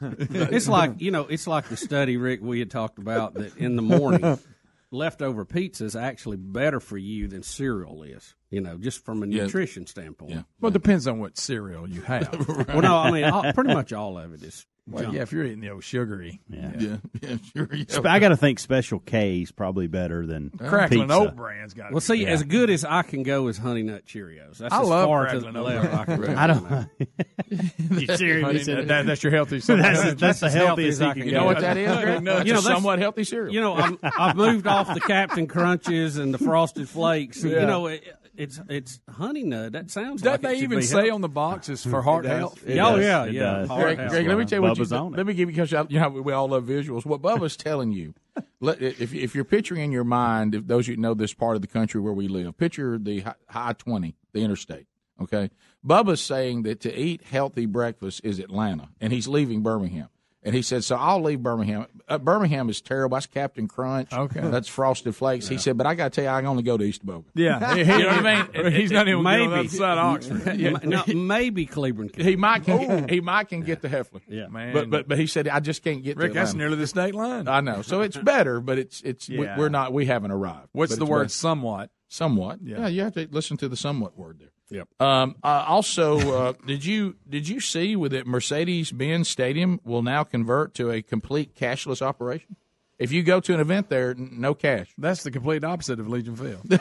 [0.00, 3.76] it's like you know, it's like the study, Rick, we had talked about that in
[3.76, 4.38] the morning,
[4.90, 8.34] leftover pizza is actually better for you than cereal is.
[8.50, 9.42] You know, just from a Yeah.
[9.42, 10.44] nutrition standpoint.
[10.60, 12.46] Well, it depends on what cereal you have.
[12.68, 14.64] Well, no, I mean, all, pretty much all of it is.
[14.88, 15.16] Well, junk.
[15.16, 16.70] yeah, if you're eating the old sugary, Yeah.
[16.78, 17.68] Yeah, yeah, sure.
[17.72, 17.84] Yeah.
[17.90, 21.14] Sp- I got to think Special K is probably better than Crackling pizza.
[21.18, 21.90] Oat Brand's got.
[21.90, 22.28] Well, see, Yeah.
[22.28, 24.58] as good as I can go is Honey Nut Cheerios.
[24.58, 26.18] That's I as love far to crackling the Oat level I Bran.
[26.18, 26.36] can go.
[26.40, 27.98] I don't.
[28.00, 28.64] you serious?
[28.64, 29.56] Said- that- that's your healthy.
[29.56, 30.18] That's, somewhat.
[30.18, 31.46] that's the as healthy healthiest I you can can You know get.
[31.46, 32.22] what that is, Greg?
[32.22, 33.52] No, You know, that's- somewhat healthy cereal.
[33.52, 37.42] You know, I'm, I've moved off the Captain Crunches and the Frosted Flakes.
[37.42, 37.60] Yeah.
[37.62, 38.04] You know, it,
[38.38, 39.72] it's it's Honey Nut.
[39.72, 41.10] That sounds Doesn't like they should even be say healthy.
[41.10, 42.38] on the boxes for heart does.
[42.38, 42.62] health?
[42.66, 43.04] It oh does.
[43.04, 43.40] yeah, It yeah.
[43.42, 43.68] does.
[43.68, 44.10] Heart Greg.
[44.10, 45.16] Greg, let me tell you what you, Bubba's on it.
[45.16, 47.04] let me give you because you know we all love visuals.
[47.06, 48.14] What Bubba's telling you,
[48.60, 51.56] let, if if you're picturing in your mind, if those of you know this part
[51.56, 54.86] of the country where we live, picture the hi- I-twenty, the interstate.
[55.20, 55.50] Okay,
[55.86, 60.08] Bubba's saying that to eat healthy breakfast is Atlanta, and he's leaving Birmingham.
[60.46, 61.86] And he said, "So I'll leave Birmingham.
[62.08, 63.16] Uh, Birmingham is terrible.
[63.16, 64.12] That's Captain Crunch.
[64.12, 64.40] Okay.
[64.44, 66.76] that's Frosted Flakes." He said, "But I got to tell you, I can only go
[66.78, 68.72] to Eastaboga." Yeah, You know what I mean?
[68.80, 69.44] He's not even Maybe.
[69.46, 70.56] going outside Oxford.
[70.56, 70.78] Yeah.
[70.84, 72.12] no, maybe Cleveland.
[72.12, 72.24] Can.
[72.24, 74.20] He might can, he might can get to Heflin.
[74.28, 74.46] Yeah.
[74.46, 74.72] Man.
[74.72, 77.14] But but but he said I just can't get Rick, to that's nearly the state
[77.16, 77.48] line.
[77.48, 77.82] I know.
[77.82, 79.58] So it's better, but it's it's we- Yeah.
[79.58, 80.68] we're not we haven't arrived.
[80.72, 81.18] What's But the word?
[81.24, 81.28] better.
[81.30, 81.90] Somewhat.
[82.08, 82.60] Somewhat.
[82.62, 82.82] Yeah.
[82.82, 82.86] Yeah.
[82.86, 84.50] you have to listen to the somewhat word there.
[84.70, 84.88] Yep.
[85.00, 90.02] Um, uh, also, uh, did you did you see with it Mercedes Benz Stadium will
[90.02, 92.56] now convert to a complete cashless operation?
[92.98, 94.92] If you go to an event there, no cash.
[94.96, 96.62] That's the complete opposite of Legion Field.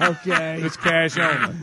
[0.00, 0.62] okay.
[0.62, 1.56] It's cash only.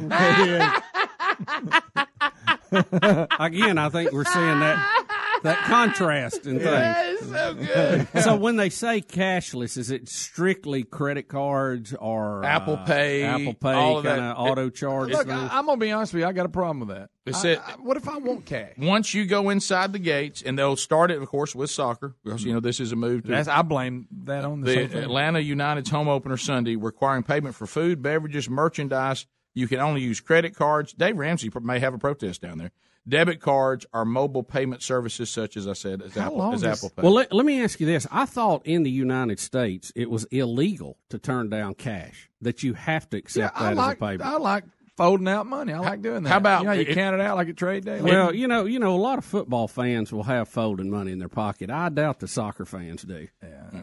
[3.39, 5.12] Again, I think we're seeing that
[5.43, 7.19] that contrast in things.
[7.29, 8.07] so good.
[8.23, 13.53] So when they say cashless, is it strictly credit cards or Apple uh, Pay, Apple
[13.53, 14.35] Pay all of kind that.
[14.35, 15.09] of auto charge?
[15.11, 15.49] Look, things?
[15.51, 16.27] I, I'm gonna be honest with you.
[16.27, 17.09] I got a problem with that.
[17.25, 18.73] It's I- it- I- what if I want cash?
[18.77, 22.43] Once you go inside the gates, and they'll start it, of course, with soccer because
[22.43, 25.39] you know this is a move to That's, I blame that on the, the Atlanta
[25.39, 29.25] United's home opener Sunday, requiring payment for food, beverages, merchandise.
[29.55, 30.93] You can only use credit cards.
[30.93, 32.71] Dave Ramsey may have a protest down there.
[33.07, 36.89] Debit cards or mobile payment services, such as I said, as Apple, as does- Apple
[36.95, 37.01] Pay.
[37.03, 38.07] Well, let, let me ask you this.
[38.11, 42.73] I thought in the United States it was illegal to turn down cash, that you
[42.75, 44.21] have to Yeah, accept I that like as a payment.
[44.21, 44.63] I like
[44.97, 45.73] folding out money.
[45.73, 46.29] I like doing that.
[46.29, 47.99] how about- you, know, you it- count it out like a trade day?
[48.01, 51.19] well, you know, you know, a lot of football fans will have folding money in
[51.19, 51.69] their pocket.
[51.71, 53.27] I doubt the soccer fans do.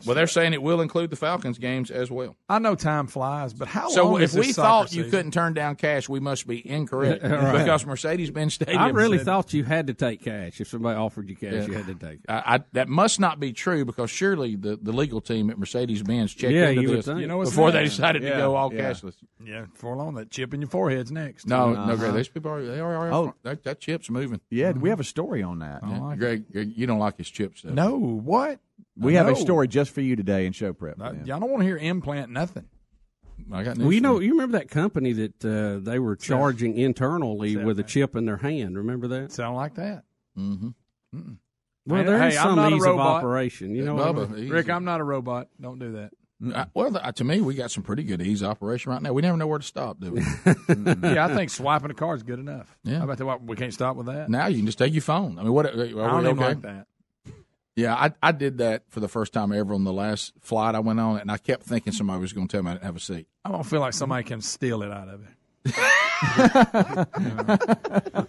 [0.06, 2.36] well, they're saying it will include the Falcons games as well.
[2.48, 5.32] I know time flies, but how So long if is we soccer thought you couldn't
[5.32, 7.58] turn down cash, we must be incorrect Right.
[7.58, 8.78] because Mercedes-Benz Stadium.
[8.78, 10.61] I really said- thought you had to take cash.
[10.61, 11.66] If somebody offered you cash, Yeah.
[11.66, 12.26] you had to take it.
[12.28, 16.34] I, I, that must not be true because surely the, the legal team at Mercedes-Benz
[16.34, 17.06] checked Yeah, into you this.
[17.06, 17.96] You know what's before they next?
[17.96, 18.90] decided to go all yeah.
[18.92, 19.14] cashless.
[19.44, 20.68] yeah, for long that chip in your
[21.01, 21.46] forehead's next.
[21.46, 21.96] No, no, Uh-huh.
[21.96, 22.14] Greg.
[22.14, 23.34] These people are they are, are Oh.
[23.42, 24.40] that, that chip's moving.
[24.51, 25.80] Yeah, we have a story on that.
[25.86, 26.14] Yeah.
[26.16, 27.72] Greg, Greg, you don't like his chips, though.
[27.72, 28.61] no, what?
[28.96, 31.01] We have a story just for you today in show prep.
[31.01, 32.66] I, y'all don't want to hear implant nothing.
[33.51, 36.76] I got news Well, you know, you remember that company that uh, they were charging
[36.76, 38.76] internally Seth, with a chip in their hand.
[38.76, 39.32] Remember that?
[39.32, 40.05] Sound like that?
[40.38, 40.68] Mm-hmm.
[41.86, 43.74] Well, Hey, there is hey, I'm some not a ease of operation.
[43.74, 44.51] You know, Bubba.
[44.51, 45.48] Rick, I'm not a robot.
[45.61, 46.12] Don't do that.
[46.55, 49.12] I- well, to me, we got some pretty good ease operation right now.
[49.12, 50.20] We never know where to stop, do we?
[50.47, 52.76] yeah, I think swiping a card is good enough.
[52.82, 52.99] Yeah.
[52.99, 53.43] How about that?
[53.45, 54.30] We can't stop with that.
[54.30, 55.38] now you can just take your phone.
[55.38, 55.66] I mean, what?
[55.66, 56.45] Are I we don't even okay?
[56.47, 56.86] like that.
[57.76, 60.80] Yeah, I, I did that for the first time ever on the last flight I
[60.80, 62.97] went on, and I kept thinking somebody was going to tell me I didn't have
[62.97, 63.26] a seat.
[63.45, 65.30] I don't feel like somebody can steal it out of it.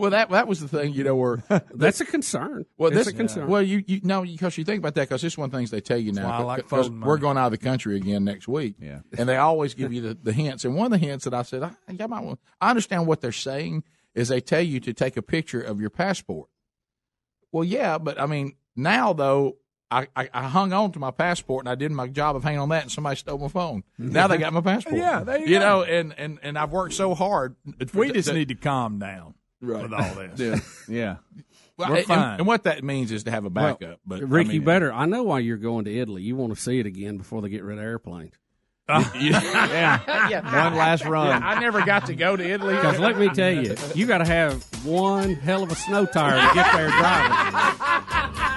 [0.00, 1.42] Well, that that was the thing, you know, where
[1.74, 2.66] That's a concern.
[2.78, 3.48] Well, it's this a concern.
[3.48, 5.58] Well, you you know because you think about that because this is one of the
[5.58, 6.28] things they tell you now.
[6.28, 8.74] why I like 'cause folding we're going out of the country again next week.
[8.80, 9.00] Yeah.
[9.18, 10.64] and they always give you the, the hints.
[10.64, 13.20] And one of the hints that I said, I, I, might want, I understand what
[13.20, 13.84] they're saying
[14.14, 16.48] is they tell you to take a picture of your passport.
[17.52, 19.56] Well, yeah, but I mean now though.
[19.92, 22.60] I, I, I hung on to my passport and I did my job of hanging
[22.60, 23.82] on that and somebody stole my phone.
[23.98, 24.94] Now they got my passport.
[24.94, 25.64] Yeah, there you you go.
[25.64, 27.56] know, and, and, and I've worked so hard.
[27.92, 29.82] We just that- need to calm down Right.
[29.82, 30.38] with all this.
[30.88, 30.94] Yeah.
[30.96, 31.16] Yeah.
[31.76, 32.38] Well, We're and, fine.
[32.40, 34.00] and what that means is to have a backup.
[34.06, 34.92] but I Rick, you mean- better.
[34.92, 36.20] I know why you're going to Italy.
[36.20, 38.34] You want to see it again before they get rid of airplanes.
[38.90, 40.28] yeah.
[40.28, 40.64] yeah.
[40.68, 41.28] One last run.
[41.28, 42.74] Yeah, I never got to go to Italy.
[42.74, 46.36] Because let me tell you, you got to have one hell of a snow tire
[46.36, 48.50] to get there driving.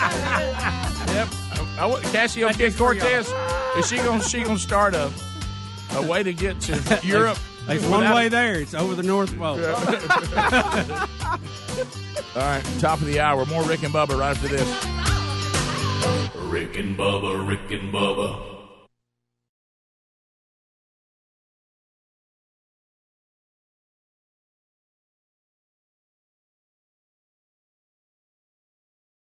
[0.00, 1.28] yep.
[1.78, 3.32] I, want Cassio Kid Cortez.
[3.76, 5.10] Is she gonna she gonna start a
[5.94, 7.38] a way to get to Europe?
[7.66, 8.54] There's one without- way there.
[8.60, 9.56] It's over the North Pole.
[12.36, 13.44] All right, top of the hour.
[13.46, 14.68] More Rick and Bubba right after this.
[16.50, 18.59] Rick and Bubba, Rick and Bubba.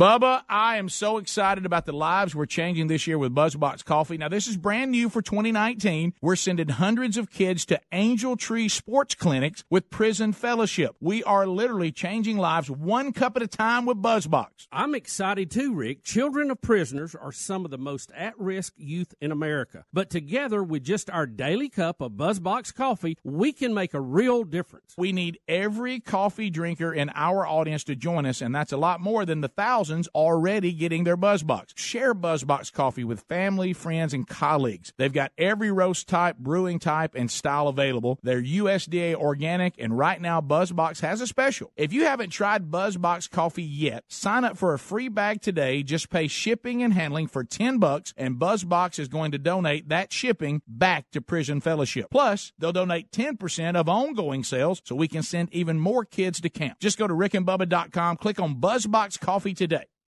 [0.00, 4.16] Bubba, I am so excited about the lives we're changing this year with BuzzBox Coffee.
[4.16, 6.14] Now, this is brand new for 2019.
[6.22, 10.96] We're sending hundreds of kids to Angel Tree Sports Clinics with Prison Fellowship.
[10.98, 14.66] We are literally changing lives one cup at a time with BuzzBox.
[14.72, 16.04] I'm excited too, Rick.
[16.04, 19.84] Children of prisoners are some of the most at risk youth in America.
[19.92, 24.44] But together with just our daily cup of BuzzBox coffee, we can make a real
[24.44, 24.94] difference.
[24.96, 29.02] We need every coffee drinker in our audience to join us, and that's a lot
[29.02, 31.76] more than the thousands already getting their BuzzBox.
[31.76, 34.92] Share BuzzBox coffee with family, friends, and colleagues.
[34.96, 38.18] They've got every roast type, brewing type, and style available.
[38.22, 41.72] They're USDA organic, and right now BuzzBox has a special.
[41.76, 45.82] If you haven't tried BuzzBox coffee yet, sign up for a free bag today.
[45.82, 50.12] Just pay shipping and handling for 10 bucks, and BuzzBox is going to donate that
[50.12, 52.08] shipping back to Prison Fellowship.
[52.10, 56.48] Plus, they'll donate 10% of ongoing sales so we can send even more kids to
[56.48, 56.78] camp.
[56.80, 59.81] Just go to rickandbubba.com, click on BuzzBox coffee today.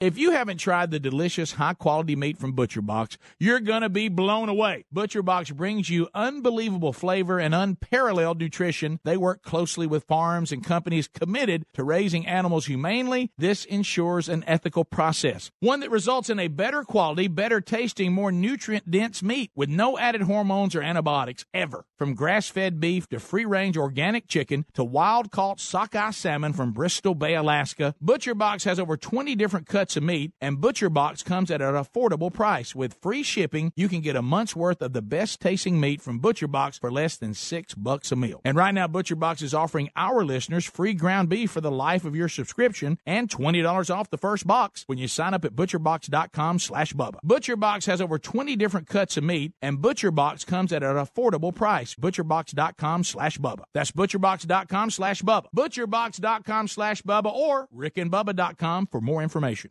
[0.00, 4.08] If you haven't tried the delicious, high quality meat from ButcherBox, you're going to be
[4.08, 4.86] blown away.
[4.94, 8.98] ButcherBox brings you unbelievable flavor and unparalleled nutrition.
[9.04, 13.30] They work closely with farms and companies committed to raising animals humanely.
[13.36, 18.32] This ensures an ethical process, one that results in a better quality, better tasting, more
[18.32, 21.84] nutrient dense meat with no added hormones or antibiotics ever.
[21.98, 26.72] From grass fed beef to free range organic chicken to wild caught sockeye salmon from
[26.72, 31.60] Bristol Bay, Alaska, ButcherBox has over 20 different cuts of meat, and ButcherBox comes at
[31.60, 32.74] an affordable price.
[32.74, 36.20] With free shipping, you can get a month's worth of the best tasting meat from
[36.20, 38.40] ButcherBox for less than six bucks a meal.
[38.44, 42.14] And right now, ButcherBox is offering our listeners free ground beef for the life of
[42.14, 46.92] your subscription and $20 off the first box when you sign up at butcherbox.com slash
[46.92, 47.18] Bubba.
[47.24, 51.94] ButcherBox has over 20 different cuts of meat, and ButcherBox comes at an affordable price.
[51.94, 53.64] Butcherbox.com slash Bubba.
[53.74, 55.46] That's butcherbox.com slash Bubba.
[55.54, 59.70] Butcherbox.com slash Bubba or rickandbubba.com for more information.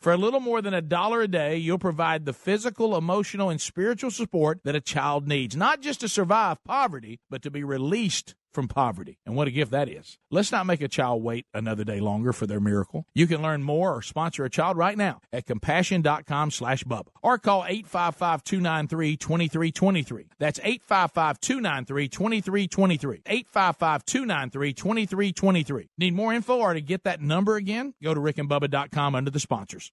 [0.00, 3.60] For a little more than a dollar a day, you'll provide the physical, emotional, and
[3.60, 8.36] spiritual support that a child needs, not just to survive poverty, but to be released
[8.58, 9.20] from poverty.
[9.24, 10.18] And what a gift that is.
[10.32, 13.06] Let's not make a child wait another day longer for their miracle.
[13.14, 17.38] You can learn more or sponsor a child right now at compassion.com slash Bubba or
[17.38, 20.26] call 855 293 2323.
[20.40, 23.22] That's 855 293 2323.
[23.24, 25.88] 855 293 2323.
[25.96, 27.94] Need more info or to get that number again?
[28.02, 29.92] Go to rickandbubba.com under the sponsors.